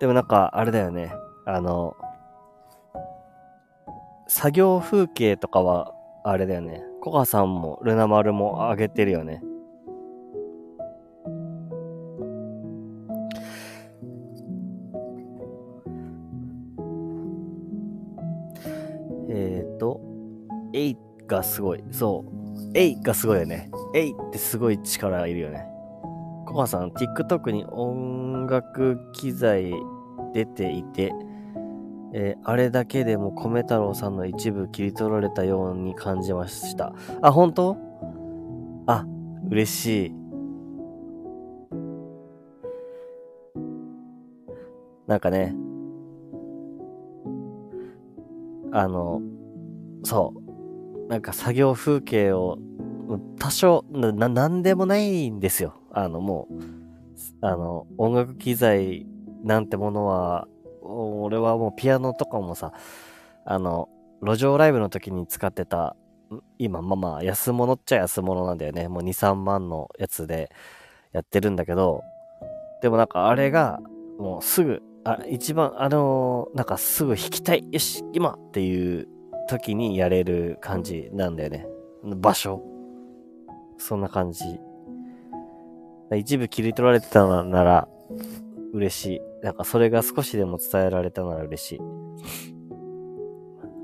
[0.00, 1.12] でもなんか、あれだよね。
[1.46, 1.96] あの、
[4.26, 5.94] 作業風景とかは、
[6.24, 6.82] あれだよね。
[7.02, 9.42] コカさんもルナ丸も上げてるよね。
[21.36, 21.84] がすごい。
[21.90, 22.70] そう。
[22.74, 23.70] えいがすごいよね。
[23.94, 25.66] えいってすごい力がいるよね。
[26.46, 29.72] コカさん、TikTok に音楽機材
[30.32, 31.12] 出ていて、
[32.12, 36.94] えー、あれだけでも米太郎さんの一部切り取られたように感じました。
[37.22, 37.76] あ、本当？
[38.86, 39.06] あ、
[39.50, 40.14] 嬉しい。
[45.06, 45.54] なんかね、
[48.72, 49.20] あの、
[50.02, 50.43] そう。
[51.08, 52.58] なんか作業風景を、
[53.38, 55.74] 多少、な、なんでもないんですよ。
[55.90, 56.54] あの、もう、
[57.40, 59.06] あの、音楽機材
[59.42, 60.48] なんてものは、
[60.82, 62.72] 俺はもうピアノとかもさ、
[63.44, 63.88] あの、
[64.22, 65.96] 路上ライブの時に使ってた、
[66.58, 68.88] 今、まあまあ、安物っちゃ安物なんだよね。
[68.88, 70.50] もう2、3万のやつで
[71.12, 72.02] やってるんだけど、
[72.80, 73.80] でもなんかあれが、
[74.18, 79.08] もうすぐ、あ、一番、あのー、なんかすぐ弾きたい、よし、今っていう
[79.48, 81.66] 時にやれる感じなんだよね。
[82.02, 82.62] 場所。
[83.78, 84.44] そんな感じ。
[86.14, 87.88] 一部切り取られてたなら
[88.72, 89.20] 嬉しい。
[89.42, 91.80] なんかそれが少しでも伝えられたなら嬉しい。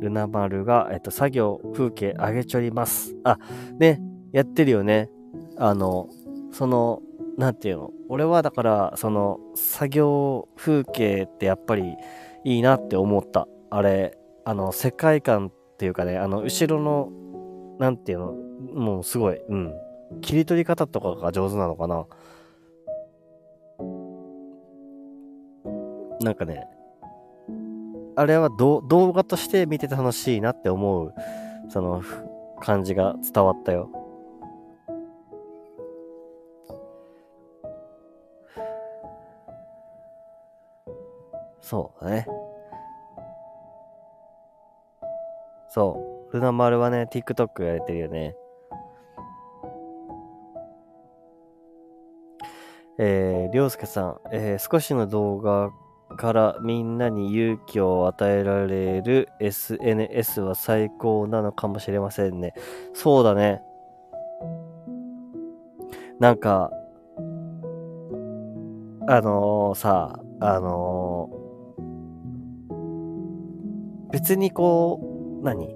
[0.01, 3.17] ルナ丸が、えっと、作業風景上げちょります。
[3.25, 3.39] あ、
[3.79, 4.01] ね、
[4.33, 5.11] やってるよね。
[5.59, 6.09] あの、
[6.53, 7.03] その、
[7.37, 7.91] なんていうの？
[8.09, 11.97] 俺はだから、その、作業風景ってやっぱり
[12.45, 13.47] いいなって思った。
[13.71, 14.17] あれ、
[14.51, 17.13] あの、世界観っていうかね、あの、後ろの、
[17.79, 18.33] なんていうの、
[18.75, 19.73] もうすごい、うん。
[20.23, 22.05] 切り取り方とかが上手なのかな。
[26.21, 26.67] なんかね、
[28.17, 31.15] あれは動画として見てて楽しいなって思う、
[31.69, 32.03] その
[32.61, 33.89] 感じが伝わったよ。
[41.61, 42.40] そうだね。
[45.71, 46.35] そう。
[46.35, 48.35] ルナ丸はね、TikTok やれてるよね。
[52.99, 55.71] えー、りょうすけさん、えー、少しの動画
[56.17, 62.53] からみんなに勇気を与えられる SNS は最高なのかもしれませんね。
[62.93, 63.63] そうだね。
[66.19, 66.71] なんか、
[69.09, 75.10] あのー、さ、あのー、別にこう、
[75.43, 75.69] 何？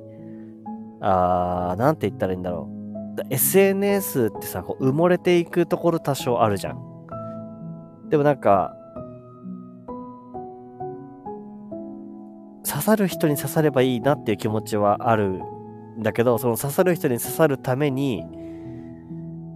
[1.00, 2.74] あー、なんて言ったらいいんだろう。
[3.30, 8.08] SNS ってさ、こう埋もれていくところ多少あるじゃん。
[8.08, 8.74] でもなんか、
[12.66, 15.40] 刺さる人に刺さればいいなっていう気持ちはある
[15.98, 18.24] んだけど、その刺さる人に刺さるために、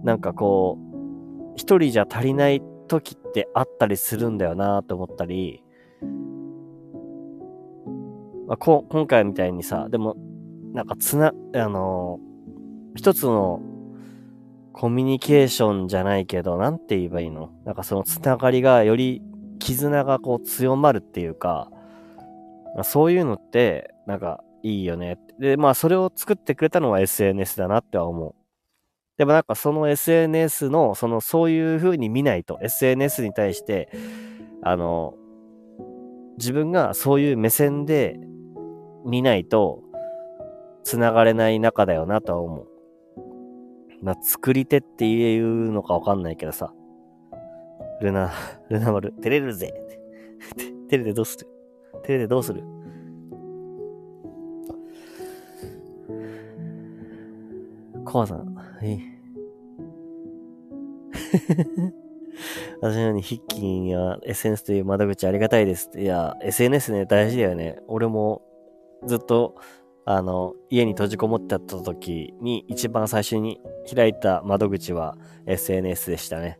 [0.03, 5.63] なんかこう、一人じゃ足りない時ってあったりするんだよなと思ったり、
[8.49, 10.15] まあ、こ今回みたいにさ、でも
[10.73, 13.61] なんかつな、あのー、一つの
[14.73, 17.51] コミュニケーションじゃないけど、なんて言えばいいの？
[17.63, 19.21] なんかそのつながりがより
[19.59, 21.69] 絆がこう強まるっていうか、
[22.75, 25.19] まそういうのって、なんかいいよね。
[25.39, 28.33] で、まあそれを作ってくれたのは SNS だなっては思う。
[29.19, 33.91] でもなんかその SNS の、そのそういう風に見ないと、SNS に対して、
[34.63, 35.13] あの、
[36.39, 38.19] 自分がそういう目線で
[39.05, 39.83] 見ないと、
[40.83, 42.67] 繋がれない中だよなとは思う。
[44.01, 46.73] まあ、作り手っていうのかわかんないけどさ。
[48.01, 48.31] ルナ、
[48.69, 49.73] ルナ丸、照れるぜ。
[50.89, 51.47] 照れてどうする？
[52.03, 52.63] 照れてどうする？
[58.05, 58.99] コアさん、いい。
[62.81, 65.91] 私のようにヒッキーや SNS という窓口ありがたいです。
[65.95, 67.79] いや、SNS ね、大事だよね。
[67.87, 68.41] 俺も
[69.05, 69.55] ずっと
[70.11, 73.61] あの、家に閉じこもってた時に一番最初に
[73.93, 76.59] 開いた窓口は SNS でしたね。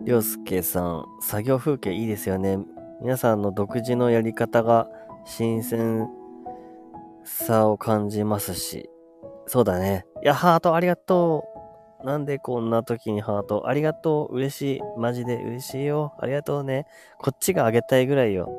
[0.00, 2.58] りょうすけさん、作業風景いいですよね。
[3.02, 4.88] 皆さんの独自のやり方が
[5.26, 6.08] 新鮮
[7.22, 8.88] さを感じますし。
[9.46, 10.06] そうだね。
[10.22, 11.55] いや、ハートありがとう。
[12.04, 14.36] なんでこんな時にハートありがとう。
[14.36, 14.80] 嬉しい。
[14.98, 16.14] マジで嬉しいよ。
[16.18, 16.86] ありがとうね。
[17.18, 18.50] こっちがあげたいぐらいよ。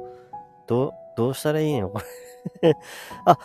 [0.67, 2.01] ど、どうしたらいいのこ
[2.61, 2.73] れ
[3.25, 3.38] あ、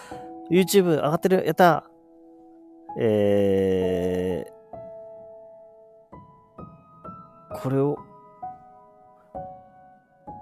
[0.50, 1.44] YouTube 上がってる。
[1.44, 1.84] やった
[2.98, 7.98] えー、これを、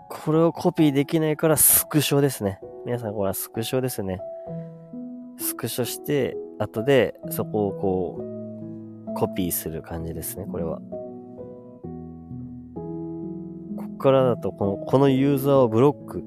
[0.09, 2.61] これをコピーできないからスクショですね。
[2.85, 4.21] 皆さんこれはスクショですね。
[5.39, 8.30] スクショして、後でそこをこう、
[9.15, 10.81] コピーする感じですね、これは。
[13.77, 16.25] こっからだと、この、このユーザーをブロック。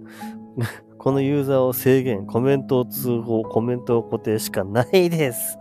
[0.97, 5.59] このユーザーを制限、コメントを通報、コメントを固定しかないです。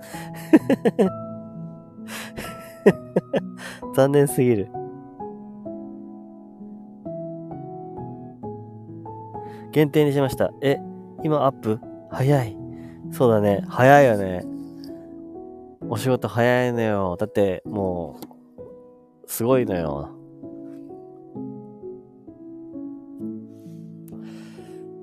[3.95, 4.69] 残念すぎる。
[9.73, 10.53] 限定にしました。
[10.61, 10.79] え、
[11.25, 11.81] 今アップ？
[12.11, 12.57] 早い。
[13.11, 13.65] そうだね。
[13.69, 14.45] 早いよね。
[15.89, 17.17] お仕事早いのよ。
[17.19, 18.21] だって、も
[19.27, 20.11] う、すごいのよ。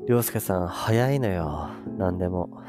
[0.07, 1.69] りょうすけさん、早いのよ。
[1.97, 2.63] 何でも。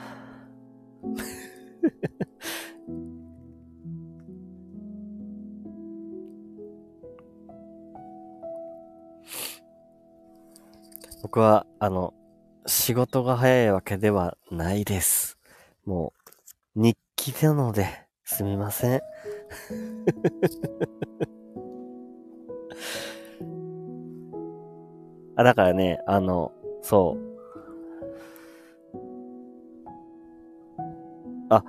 [11.22, 12.12] 僕は、あの、
[12.66, 15.38] 仕事が早いわけではないです。
[15.86, 16.12] も
[16.76, 17.86] う、日記なので、
[18.24, 19.00] すみません。
[25.36, 26.50] あ、だからね、あの、
[26.80, 27.20] そう。
[31.50, 31.62] あ、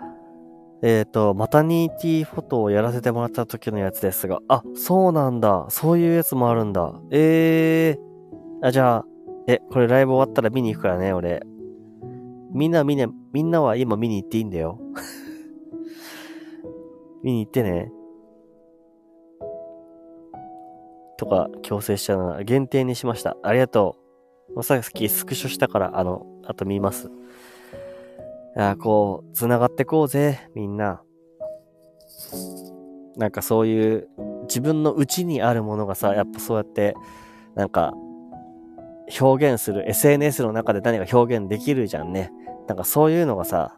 [0.84, 5.66] えっ、ー、と、マタニティフォトをやらせてもらった時のやつですが、あ、そうなんだ。
[5.68, 6.94] そういうやつもあるんだ。
[7.12, 8.68] ええー。
[8.68, 9.06] あ、じゃあ、
[9.48, 11.42] え、これライブ終わったら見に行くからね、俺。
[12.54, 14.80] みんな見ね、みんなは今見に行っていいんだよ。
[17.24, 17.92] 見に行ってね。
[21.18, 22.44] とか、強制しちゃうな。
[22.44, 23.38] 限定にしました。
[23.44, 23.98] ありがと
[24.56, 24.64] う。
[24.64, 27.10] さっきスクショしたから、あの、あと見ます。
[28.56, 31.02] あこう、繋がってこうぜ、みんな。
[33.18, 34.08] なんかそういう
[34.44, 36.96] 自分の内にあるものがさ、やっぱそうやって、
[37.56, 37.94] なんか、
[39.20, 42.32] 表現する、SNS の中で何か表現できるじゃんね。
[42.68, 43.78] なんかそういうのがさ、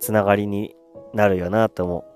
[0.00, 0.74] つながりに
[1.14, 2.11] なるよなって思う。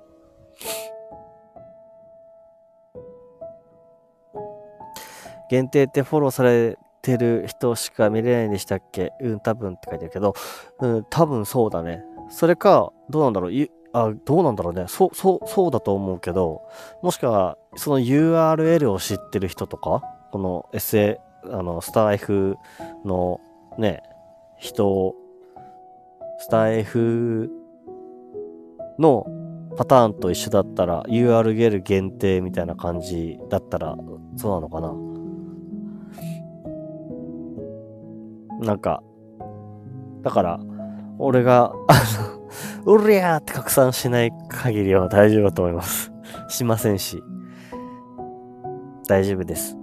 [5.51, 9.12] 限定ってフォローされてる人しか見れないんでしたっけ？
[9.20, 10.34] うん、多分って書いてるけど、
[10.80, 12.03] うん、多分そうだね。
[12.28, 13.53] それか、どうなんだろう？
[13.92, 14.86] あ、どうなんだろうね。
[14.88, 16.62] そう、そう、そうだと思うけど、
[17.03, 22.57] もしくは、その URL を知ってる人とか、この SA、あの、スター F
[23.05, 23.40] の
[23.78, 24.03] ね、
[24.59, 25.14] 人、
[26.38, 27.51] スター F
[28.99, 29.26] の
[29.76, 33.94] パターンと一緒だったら URL 限定みたいな感じだったら
[34.36, 34.94] そうなのかな？
[38.61, 39.03] なんか、
[40.23, 40.61] だから、
[41.19, 42.03] 俺が、あ
[42.87, 46.13] の、うりゃーって拡散しない限りは大丈夫だと思います。
[46.49, 47.23] しませんし。
[49.09, 49.77] 大丈夫です。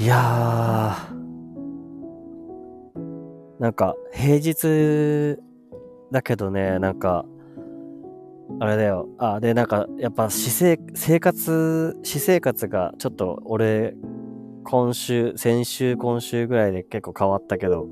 [0.00, 5.38] いやー、なんか、平日
[6.10, 7.26] だけどね、なんか、
[8.60, 9.08] あれだよ。
[9.18, 13.94] あ、で、なんか、やっぱ、私生、生活、私生活が、ちょっと、俺、
[14.64, 17.88] 今週、先週、今週ぐらいで結構変わったけど、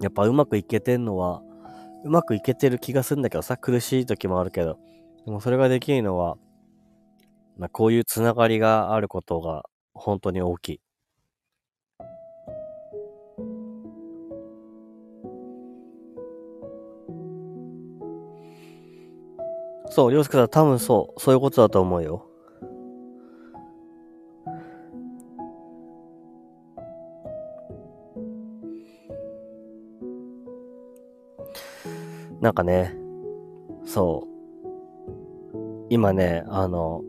[0.00, 1.42] やっぱうまくいけてんのは、
[2.04, 4.78] うまくいけてる気がするんだけどさ、苦しい時もあるけど、
[5.26, 6.38] でもそれができるのは、
[7.58, 10.80] まあ、こういうつながりがあることが本当に大きい。
[19.94, 22.26] そう、りょうすけさん多分そう、そういうことだと思うよ。
[32.40, 32.96] なんかね、
[33.84, 35.86] そう。
[35.90, 37.02] 今ね、あの、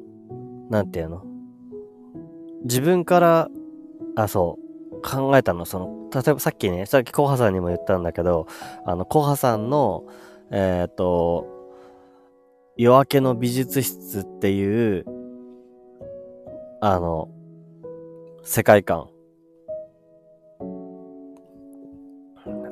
[0.69, 1.23] なんていうの？
[2.65, 3.49] 自分から、
[4.15, 4.59] あ、そ
[4.91, 8.45] う、考えたの、その、例えばさっきね、さっきコハさんにも言ったんだけど、
[8.85, 10.03] あの、コハさんの、
[10.51, 11.54] えっ、ー、と、
[12.77, 15.05] 夜明けの美術室っていう、
[16.81, 17.29] あの、
[18.43, 19.07] 世界観。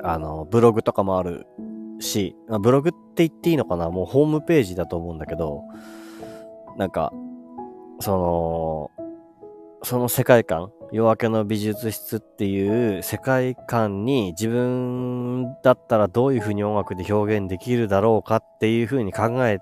[0.02, 1.46] あの、ブログとかもある
[2.00, 3.88] し、ブログって言っていいのかな？
[3.88, 5.62] もうホームページだと思うんだけど、
[6.76, 7.10] なんか、
[8.00, 8.90] その、
[9.82, 19.60] その世界観、夜明けの美術室っていう世界観に自分だったらどういう風に音楽で表現できるだろうかっていう風に考え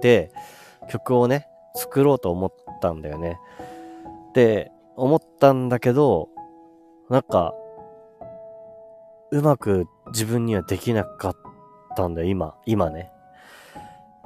[0.00, 0.32] て
[0.90, 3.38] 曲をね、作ろうと思ったんだよね。
[4.34, 6.28] で、思ったんだけど、
[7.08, 7.54] なんか、
[9.30, 11.36] うまく自分にはできなかっ
[11.96, 13.12] たんだよ、今、今ね。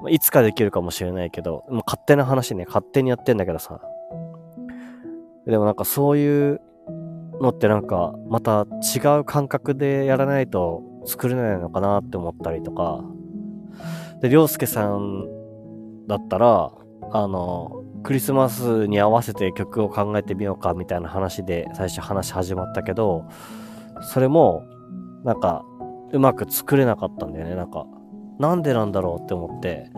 [0.09, 3.81] いつかできるかもしれないけど、もう勝手な話ね、勝手にやってんだけどさ。
[5.47, 6.61] でもなんかそういう
[7.41, 13.05] のってなんか、また違う感覚でやらないと作れないのかなって思ったりとか。
[14.20, 15.44] で、りょうすけさん
[16.06, 16.72] だったら、
[17.12, 23.24] あの、クリスマスに合わせて曲を考えてみようかみたいな話で最初話始まったけど、
[24.12, 24.64] それも、
[25.24, 25.64] なんか、
[26.12, 27.55] うまく作れなかったんだよね。
[27.55, 27.86] なんか、
[28.39, 29.90] なんでなんだろうって思って。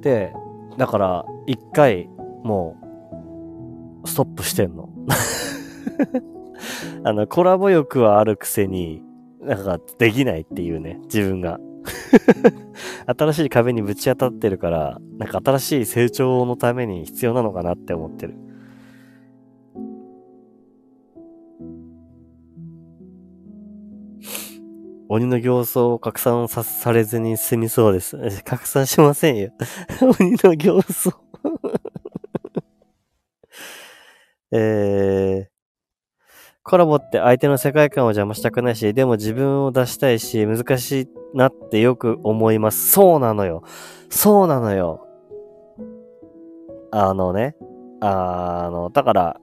[0.00, 0.32] で、
[0.78, 2.08] だから、一回、
[2.42, 2.76] も
[4.04, 4.88] う、ストップしてんの。
[7.04, 9.02] あの、コラボ欲はあるくせに、
[9.40, 11.58] なんか、できないっていうね、自分が。
[13.06, 18.34] 新しい壁にぶち当たってるから、なんか新しい成長のために必要なのかなって思ってる。
[25.14, 28.16] 鬼の形相を拡散さされずに済みそうです。
[28.44, 29.50] 拡散しませんよ。
[30.00, 31.16] 鬼の形相
[34.54, 35.51] えー、
[36.64, 42.92] コラボって相手の世界観を邪魔したくないし、でも自分を出したいし、難しいなってよく思います。
[42.92, 43.64] そうなのよ。
[44.10, 45.08] そうなのよ。
[46.92, 47.56] あのね、
[48.00, 49.40] あの、だから、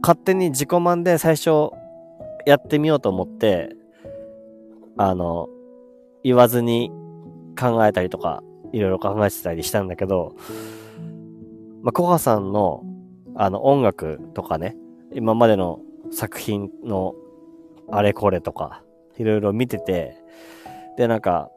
[0.00, 1.70] 勝手に自己満で最初
[2.44, 3.76] やってみようと思って、
[4.96, 5.48] あの、
[6.24, 6.90] 言わずに
[7.58, 10.34] 考えたりとか、いろいろ考えてたりしたんだけど、
[11.82, 12.82] まあ、コハさんの、
[13.36, 14.76] あの、音楽とかね、
[15.12, 15.80] 今までの
[16.10, 17.14] 作品の
[17.90, 18.82] あれこれとか、
[19.16, 20.16] いろいろ見てて、
[20.96, 21.50] で、なんか、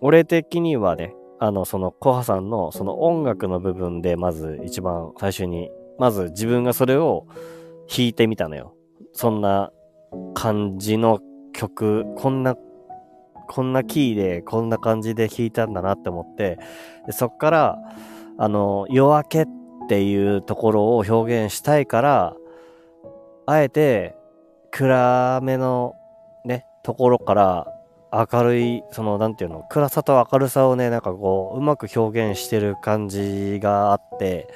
[0.00, 7.26] 俺的にはね、あの、その、コハさんの、その音楽の部分で、まず一番最初に、まず自分がそれを
[7.88, 8.74] 弾いてみたのよ。
[9.12, 9.72] そんな
[10.34, 11.20] 感じの
[11.52, 12.56] 曲、こんな、
[13.48, 16.58] こんなキーで、こんな感じで弾いたんだなって思って、
[17.06, 17.78] でそっから、
[18.38, 19.46] あの、夜明けっ
[19.88, 22.36] ていうところを表現したいから、
[23.46, 24.16] あえて、
[24.72, 25.94] 暗めの
[26.44, 27.66] ね、ところから
[28.12, 34.48] 明るい、その、なんていうの、暗さと明るさをね、なんかこう、うまく表現してる感じがあって、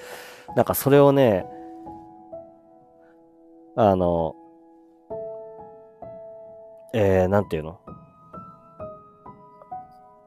[0.57, 1.47] なんかそれをね、
[3.77, 4.35] あの、
[6.93, 7.79] えー、なんていうの？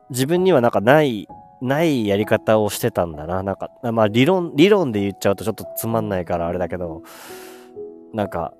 [0.09, 1.27] 自分にはなんかない、
[1.61, 3.43] ないやり方をしてたんだな。
[3.43, 7.01] なんか、まあ理論、理論で言っちゃうとちょっとつまんないからあれだけど、
[8.13, 8.53] なんか、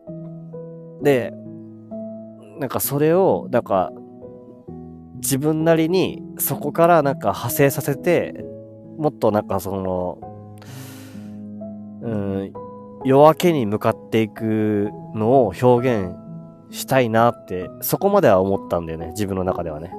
[1.01, 1.33] で、
[2.59, 3.91] なんかそれを、なんか、
[5.17, 8.43] 自分なりにそこからなんか派生させて、
[8.97, 10.19] もっとなんかその、
[12.01, 12.53] うん、
[13.05, 16.15] 夜明けに向かっていくのを表現
[16.69, 19.93] したいなって、そこまでは思ったんだよね、自分の中ではね。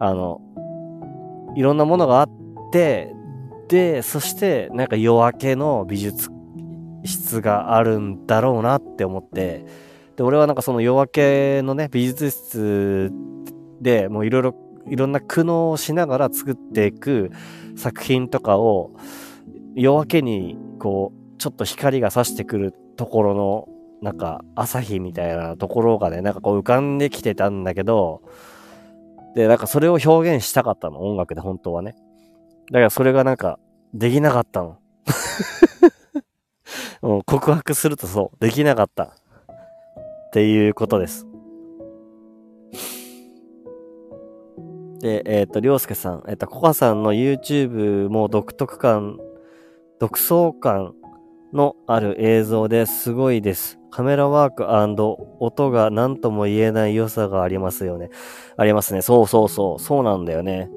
[0.00, 0.40] あの、
[1.54, 2.30] いろんなものがあっ
[2.72, 3.14] て、
[3.68, 6.30] で、そしてなんか夜明けの美術
[7.04, 9.64] 室があるんだろうなって思って、
[10.16, 13.12] で、俺はなんかその夜明けのね、美術室
[13.80, 14.54] でもういろいろ、
[14.88, 17.30] いろんな苦悩をしながら作っていく
[17.76, 18.92] 作品とかを、
[19.74, 23.68] 夜明けにこう、ちょっと光が差してくるところの
[24.02, 28.22] なんか朝日みたいなところがね、なんかこう浮かんできてたんだけど、
[29.34, 31.94] で、なんかそれを表現したかったの、音楽で本当はね。
[32.70, 33.58] だからそれがなんか、
[33.94, 34.78] できなかったの。
[37.00, 39.04] もう告白するとそう、できなかった。
[39.04, 39.10] っ
[40.32, 41.26] ていうことです。
[45.00, 49.18] で、えっ、ー、と、りょうすけさん、えっ、ー、と、コカさんの YouTube も独特感、
[49.98, 50.94] 独創感
[51.52, 53.78] のある映像ですごいです。
[53.90, 58.08] カメラワーク音が何とも言えない良さがありますよね。
[58.56, 59.02] ありますね。
[59.02, 59.78] そうそうそう。
[59.78, 60.70] そうなんだよね。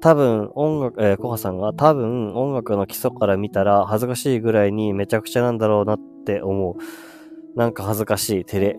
[0.00, 7.58] 多分、音楽、えー、コハさんが多分音楽の基礎から見たら恥ずかしいぐらいにめちゃくちゃなんだろうなって思う。
[7.58, 8.78] なんか恥ずかしい、照れ。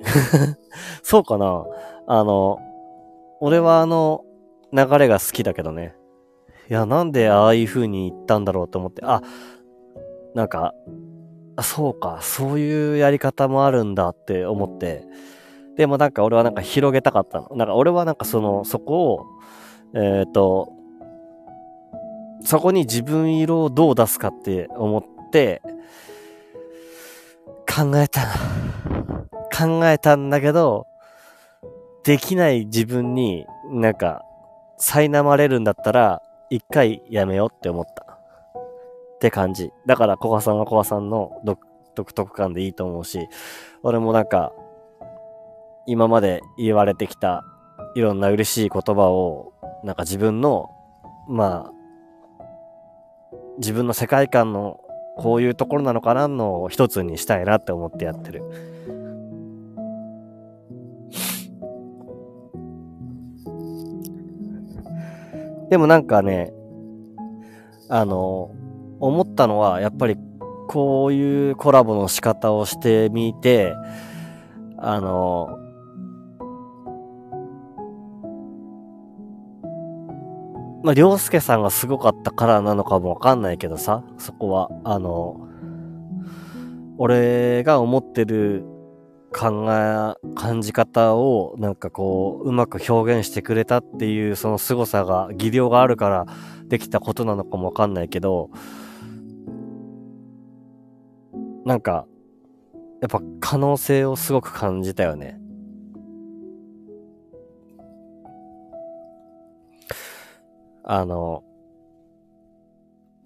[1.04, 1.66] そうかな
[2.08, 2.60] あの、
[3.42, 4.24] 俺はあの、
[4.72, 5.96] 流れが好きだけどね。
[6.70, 9.22] いや、なんでああいう風に言ったんだろうと思って、あ、
[10.36, 10.74] なんか、
[11.62, 15.06] そうか、そういうやり方もあるんだって思って、
[15.76, 17.50] でもなんか俺はなんか広げたかったの。
[17.56, 19.26] なんか俺はなんかその、そこを、
[19.94, 20.79] えっ、ー、と、
[22.44, 25.62] そこに自分色をどう出すかって思って、
[27.68, 28.22] 考えた。
[29.56, 30.88] 考えたんだけど、
[32.04, 34.24] できない自分になんか、
[34.80, 38.04] 苛まれるんだったら、一回やめようって思った。
[38.04, 39.72] って感じ。
[39.86, 41.42] だから、コカさんはコカさんの
[41.96, 43.28] 独特感でいいと思うし、
[43.84, 44.54] 俺もなんか、
[45.86, 47.44] 今まで言われてきた
[47.96, 49.54] いろんな嬉しい言葉を、
[49.84, 50.70] なんか自分の、
[51.28, 51.79] まあ、
[53.60, 54.80] 自分の世界観の
[55.18, 58.42] こういうところなのかなの一つにしたいなって思ってやってる。
[65.70, 66.52] でもなんかね、
[67.90, 68.52] あの、
[69.00, 70.18] 思ったのは、やっぱり
[70.68, 73.76] こういうコラボの仕方をしてみて、
[74.78, 75.60] あの、
[80.82, 85.48] まあ、りょうすけさんがすごかったからなのかもわかんないけどさ、そこは、あの、
[86.98, 88.64] 俺が思ってる
[89.34, 96.26] 考え、感じ方をなんかこう、うまく表現してくれたっていうその凄さが、技量があるから
[96.68, 98.50] できたことなのかもわかんないけど、
[101.66, 102.06] なんか、
[103.02, 105.39] やっぱ可能性をすごく感じたよね。
[110.92, 111.44] あの、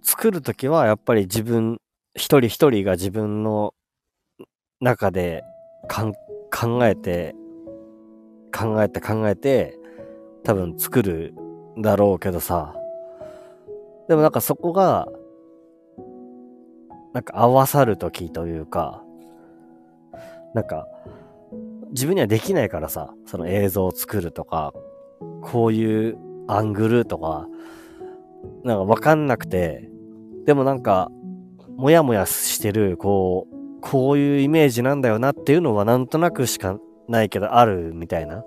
[0.02, 1.80] 作るときはやっぱり自分、
[2.14, 3.74] 一人一人が自分の
[4.82, 5.46] 中で
[5.90, 7.34] 考えて、
[8.54, 9.80] 考えて考えて、
[10.44, 11.34] 多分作る
[11.78, 12.76] だろうけどさ。
[14.10, 15.08] でもなんかそこが、
[17.14, 19.02] なんか合わさるときというか、
[20.54, 20.86] なんか、
[21.92, 24.74] 自分にはできないからさ、その映像を作るとか、
[25.42, 27.48] こういうアングルとか、
[28.64, 29.90] なんかわかんなくて、
[30.46, 31.10] でもなんか、
[31.78, 38.44] もやもやしてる、こう、こういうイメージなんだよなっていうのはなんとなくしかないけどあるみたいな。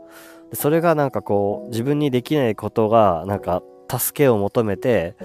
[0.52, 5.16] それがなんかこう、自分にできないことが、なんか、助けを求めて、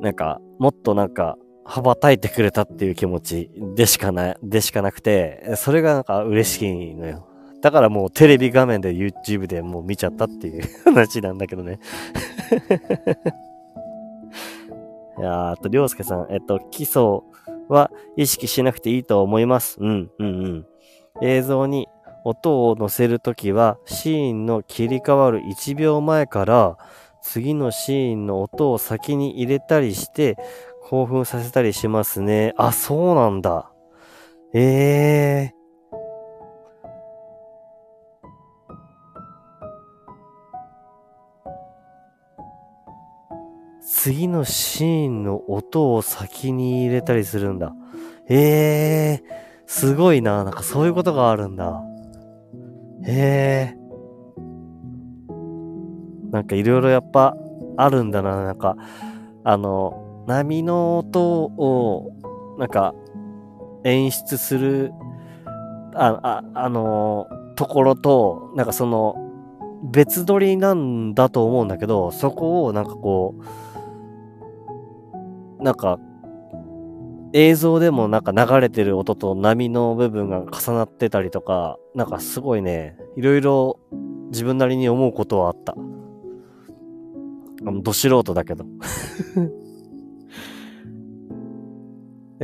[0.00, 7.26] なんか、もっとなんか、羽ばたいてくれたっていう気持ちでしかない、でしかなくて、それがなんか嬉しいのよ。
[7.60, 11.78] だからもうテレビ画面で YouTube でもう見ちゃったっていう 話なんだけどね
[15.18, 17.02] いや、あと、りょうすけさん、えっと、基礎
[17.68, 19.78] は意識しなくていいと思います。
[19.80, 20.66] うん、うん、うん。
[21.22, 21.88] 映像に
[22.24, 26.76] 音を載せるときは、シーンの切り替わる1秒前から、
[27.22, 30.36] 次のシーンの音を先に入れたりして、
[30.82, 32.52] 興奮させたりしますね。
[32.58, 33.70] あ、そうなんだ。
[34.52, 35.55] ええ
[44.06, 47.74] 次のシーンの音を先に入れたりするんだ。
[48.28, 49.32] ええー、
[49.66, 50.44] すごいな。
[50.44, 51.82] なんかそういうことがあるんだ。
[53.02, 56.30] へえー。
[56.30, 57.36] なんかいろいろやっぱ
[57.76, 58.44] あるんだな。
[58.44, 58.76] なんか、
[59.42, 62.12] あの、波の音を、
[62.60, 62.94] なんか、
[63.82, 64.92] 演出する、
[65.96, 67.26] あ、あ、あの、
[67.56, 69.16] ところと、なんかその、
[69.82, 73.65] 別撮りなんだと思うんだけど、そこをなんかこう、
[75.60, 75.98] なんか、
[77.32, 83.78] 映像でもなんか流れてる音と波の部分が重なってたりとか、なんかすごいね、いろいろ
[84.30, 85.74] 自分なりに思うことはあった。
[87.66, 88.64] あの、ど素人だけど。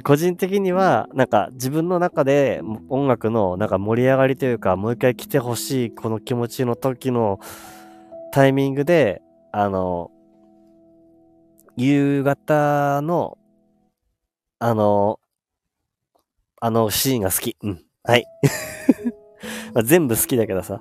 [0.04, 7.40] 個人的には、なんか自分の中で音楽のなんか盛り上がりというか、もう一回来てほしいこの気持ちの時の
[8.32, 9.22] タイミングで、
[9.52, 10.10] あの、
[11.76, 13.38] 夕方の、
[14.58, 15.18] あの、
[16.60, 17.56] あのシーンが好き。
[17.62, 17.84] うん。
[18.04, 18.24] はい。
[19.74, 20.80] まあ、全部好きだけどさ。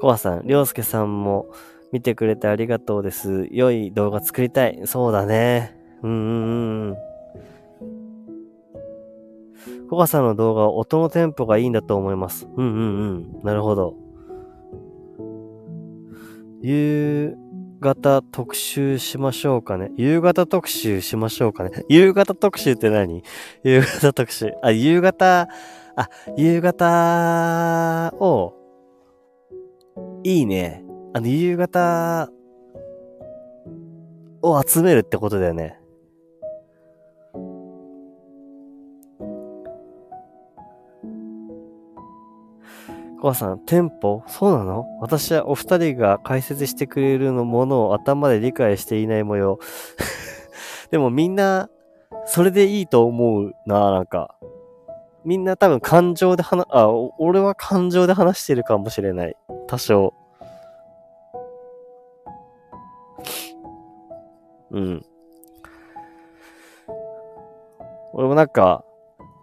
[0.00, 1.46] コアさん、りょうすけさんも
[1.92, 3.48] 見てくれてありがとうです。
[3.50, 4.80] 良い動画作りたい。
[4.84, 5.76] そうだね。
[6.02, 6.96] うんうんうん。
[9.88, 12.48] コアさんの動画は音のテンポがいいんだと思います。
[12.56, 13.42] うんうんうん。
[13.44, 14.01] なるほど。
[16.62, 17.34] 夕
[17.80, 19.90] 方特集しましょうかね。
[19.96, 21.70] 夕方特集しましょうかね。
[21.88, 23.24] 夕方特集って何？
[23.64, 24.52] 夕方特集。
[24.62, 25.48] あ、夕方、
[25.96, 28.54] あ、夕方を、
[30.22, 30.84] いいね。
[31.12, 32.30] あの、夕方
[34.40, 35.81] を集めるってことだよね。
[43.22, 44.24] コアさん、テンポ？
[44.26, 44.84] そうなの？
[45.00, 49.60] 私はお二人が解説してくれるのものを頭で理解していない模様。
[50.90, 51.70] でもみんな、
[52.24, 54.34] それでいいと思うな、なんか。
[55.24, 59.36] みんな多分感情で話、あ、俺は感情で話してるかもしれない。
[59.68, 60.14] 多少。
[64.72, 65.06] うん。
[68.14, 68.84] 俺もなんか、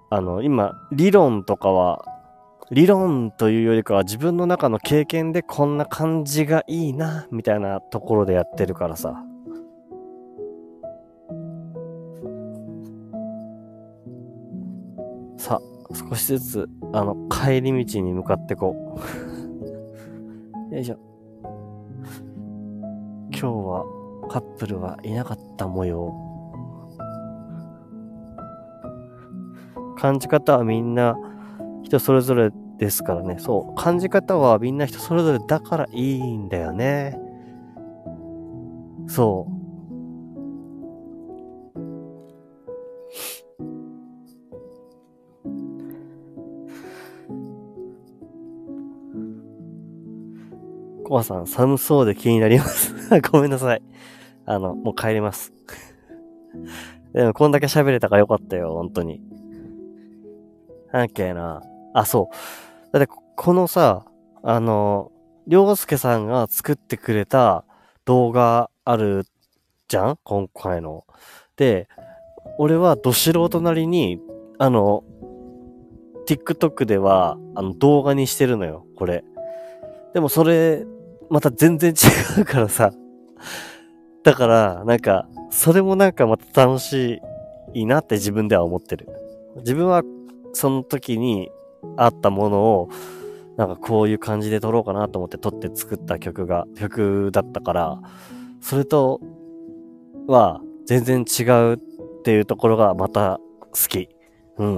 [0.09, 2.03] あの、今、理論とかは
[2.71, 9.23] 理論というよりかは自分の中の経験でこんな感じがいいな、みたいなところでやってるからさ。
[15.37, 15.59] さ、
[16.09, 18.99] 少しずつ、あの、帰り道に向かってこ
[20.69, 20.69] う。
[20.75, 20.97] よいしょ。
[23.31, 23.83] 今日は
[24.29, 26.13] カップルはいなかった模様。
[29.97, 31.17] 感じ方はみんな
[31.83, 33.37] 人それぞれですからね。
[33.39, 33.75] そう。
[33.75, 37.17] 感じ方はみんな人それぞれだからいいんだよね。
[39.07, 39.59] そう。
[51.09, 52.93] コバさん、寒そうで気になります。
[53.31, 53.81] ごめんなさい。
[54.45, 55.51] あの、もう帰ります。
[57.13, 59.19] でも、こんだけ喋れたからよかったよ、本当に。
[60.91, 61.63] なんけな。
[61.93, 62.93] あ、そう。
[62.93, 64.05] だって、このさ、
[64.43, 65.11] あの、
[65.47, 67.65] りょうすけさんが作ってくれた
[68.05, 69.25] 動画ある
[69.87, 70.19] じゃん？
[70.23, 71.05] 今回の。
[71.57, 71.87] で、
[72.57, 74.19] 俺はど素人なりに、
[74.57, 75.03] あの、
[76.27, 79.23] TikTok では、あの、動画にしてるのよ、これ。
[80.13, 80.85] でもそれ、
[81.29, 82.91] また全然違うからさ。
[84.23, 87.21] だから、なんか、それもなんかまた楽し
[87.73, 89.07] いなって自分では思ってる。
[89.57, 90.03] 自分は
[90.53, 91.49] その時に
[91.97, 92.89] あったものを、
[93.57, 97.99] なんかこういう感じで撮ろうかなと思って撮って作った曲が、曲だったから、
[98.61, 99.19] それと
[100.27, 101.77] は全然違うっ
[102.23, 104.09] ていうところがまた好き。
[104.57, 104.75] うん。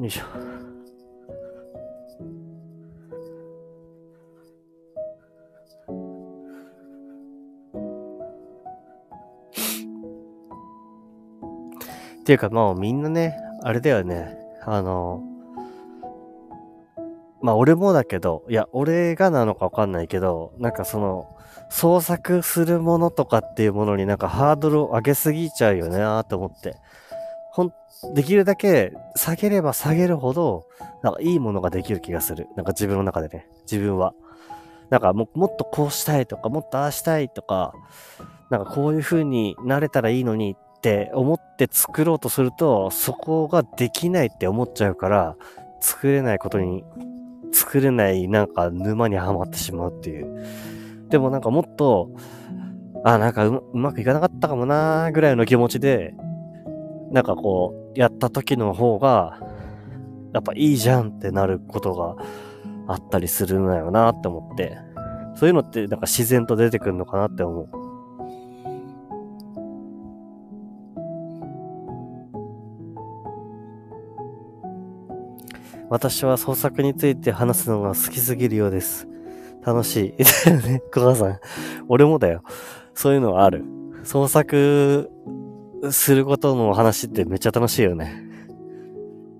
[0.00, 0.49] よいしょ。
[12.30, 14.38] ていうかもうみんなね、あれだよね。
[14.64, 15.20] あの、
[17.42, 21.36] まあ俺もだけど、いや、俺がなのかわかんないけど、なんかその、
[21.70, 26.76] 創作するものとかっていうものになんかハードルを上げすぎちゃうよねーと思って。
[27.50, 27.72] ほん、
[28.14, 30.68] できるだけ下げれば下げるほど、
[31.02, 32.46] なんかいいものができる気がする。
[32.54, 34.14] なんか自分の中でね、自分は。
[34.88, 37.74] なんかももっとこうしたいとか、もっとああしたいとか、
[38.50, 45.36] なんかこういう風になれたらいいのにって思って作ろうとすると、そこができないって思っちゃうから、
[45.80, 46.84] 作れないことに、
[47.52, 50.42] 作れないなんか沼にはまってしまうっていう。
[51.10, 52.10] でもなんかもっと、
[53.04, 56.14] あ、なんかうまくいかなかったかもなーぐらいの気持ちで
[57.10, 59.38] なんかこう、やった時の方が、
[60.32, 62.16] やっぱいいじゃんってなることが
[62.86, 64.78] あったりするのよなって思って、
[65.34, 67.68] そういうのってなんか自然と出てくるのかなって思う。
[75.90, 79.08] 私は創作について話すのが好きすぎるようです。
[79.66, 80.24] 楽しい。
[80.46, 81.40] だよね、小川さん。
[81.88, 82.44] 俺もだよ。
[82.94, 83.64] そういうのはある。
[84.04, 85.10] 創作
[85.90, 88.22] することの話ってめっちゃ楽しいよね。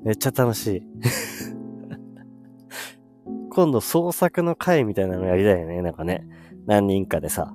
[0.02, 0.82] めっちゃ楽しい。
[3.50, 5.80] 今度創作の会みたいなのやりたいよね。
[5.82, 6.26] なんかね。
[6.66, 7.54] 何人かでさ。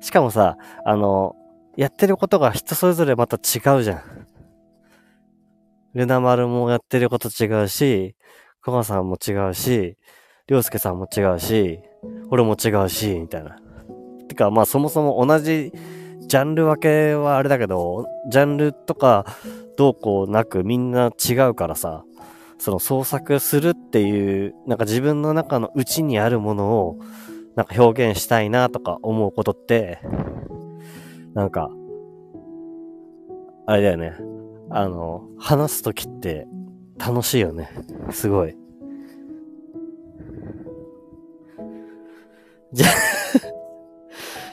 [0.00, 1.34] しかもさ、あの、
[1.76, 4.11] やってることが人それぞれまた違うじゃん。
[5.94, 8.16] ルナ丸もやってること違うし、
[8.64, 9.96] コマさんも違うし、
[10.48, 11.80] りょうすけさんも違うし、
[12.30, 13.56] 俺も違うし、みたいな。
[14.28, 15.72] てか、まあそもそも同じ
[16.20, 19.26] ジャンル分けはあれだけど、ジャンルとか
[19.76, 22.04] どうこうなくみんな違うからさ、
[22.58, 26.98] その創作するっていう、なんか自分の中の内にあるものを、
[27.56, 29.98] なんか表現したいなとか思うことって、
[31.34, 31.70] なんか、
[33.66, 34.12] あれだよね。
[34.70, 36.46] あの、話すときって
[36.98, 37.70] 楽しいよね。
[38.10, 38.56] すごい。
[42.72, 42.86] じゃ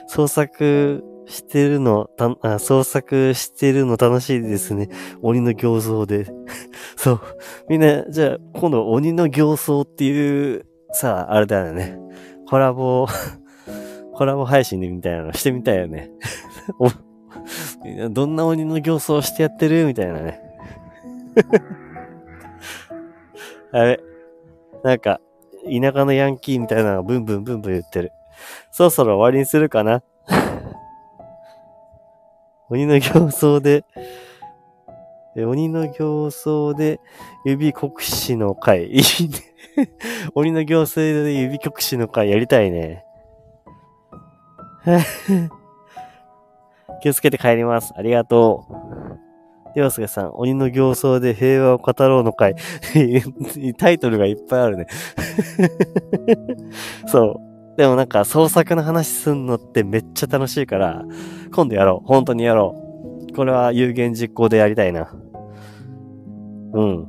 [0.07, 4.90] 創作してるの、たあ創作してるの楽しいですね。
[5.22, 6.26] 鬼の形相で。
[6.98, 7.22] そう。
[7.69, 11.98] みんな、じゃあ、今度鬼の形相っていう、さあ、あれだよね。
[12.49, 13.07] コラボ、
[14.15, 16.11] コラボ配信でみたいなのしてみたいよね。
[18.10, 20.41] どんな鬼の形相してやってるみたいなね。
[23.72, 23.99] あれ。
[24.84, 25.19] なんか、
[25.64, 28.11] 田舎のヤンキーみたいなのがブンブンブンブン言ってる。
[28.72, 30.01] そろそろ終わりにするかな？
[32.69, 33.84] 鬼の形相で、
[35.35, 36.99] 鬼の形相で
[37.45, 38.88] 指国士の会。
[38.88, 39.03] いいね。
[40.35, 43.06] 鬼の形相で指国士の会やりたいね。
[46.99, 47.93] 気をつけて帰ります。
[47.95, 48.89] ありがとう。
[49.76, 52.55] りょうすけさん、鬼の形相で平和を語ろうの会。
[53.77, 54.88] タイトルがいっぱいあるね。
[57.07, 57.39] そ
[57.76, 57.77] う。
[57.77, 61.05] でもなんか創作の話すんのってめっちゃ楽しいから、
[61.53, 62.07] 今度やろう。
[62.07, 62.76] 本当にやろ
[63.30, 63.34] う。
[63.34, 65.13] これは有言実行でやりたいな。
[66.73, 67.07] うん。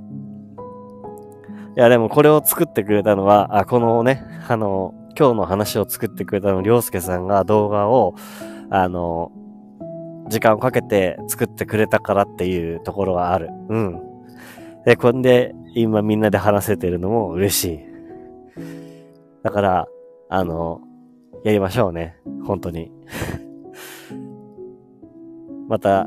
[1.77, 8.15] いや、でもこれを作ってくれたのは、あ、このね、あの、今日の話を作ってくれたの、りょうすけさんが動画を、
[8.71, 9.33] あの、
[10.31, 13.51] 時間をかけて作ってくれたからっていうところがある。
[13.69, 14.01] うん。
[14.87, 17.81] で、こんで、今みんなで話せてるのも嬉しい。
[19.43, 19.89] だから、
[20.29, 20.81] あの、
[21.45, 22.17] やりましょうね。
[22.45, 22.93] 本当に。
[25.69, 26.07] また、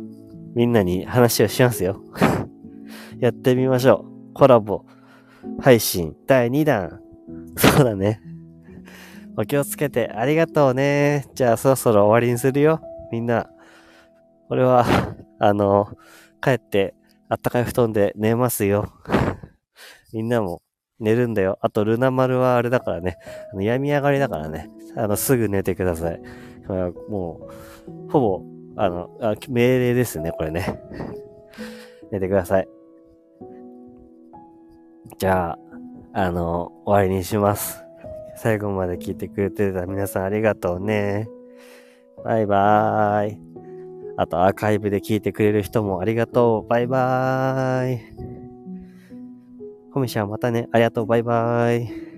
[0.55, 2.01] みんなに話をしますよ。
[3.19, 4.33] やってみましょう。
[4.33, 4.85] コラボ、
[5.59, 7.01] 配信、第2弾。
[7.57, 8.21] そうだね。
[9.35, 11.25] お気をつけてありがとうね。
[11.35, 12.79] じゃあそろそろ終わりにするよ。
[13.11, 13.49] みんな。
[14.53, 14.85] 俺は、
[15.39, 15.87] あの、
[16.39, 16.93] 帰って
[17.27, 18.93] あったかい布団で寝ますよ。
[20.13, 20.61] みんなも
[20.99, 21.57] 寝るんだよ。
[21.61, 23.17] あと、ルナ丸はあれだからね。
[23.51, 24.69] あの病み上がりだからね。
[24.95, 26.21] あの、すぐ寝てください。
[26.67, 27.49] これはも
[28.07, 28.43] う、ほぼ、
[28.75, 30.79] あのあ、命令ですね、これね。
[32.11, 32.67] 寝てください。
[35.17, 35.59] じゃあ、
[36.13, 37.83] あの、終わりにします。
[38.35, 41.27] 最後まで聞いてくれてた皆さんありがとうね。
[42.23, 43.42] バイバーイ。
[44.15, 46.67] あとアーカイブで聞いてくれる人もありがとう。
[46.67, 47.99] バイバーイ。
[49.91, 50.67] コミシャンまたね。
[50.71, 51.05] ありがとう。
[51.05, 52.12] バイバーイ。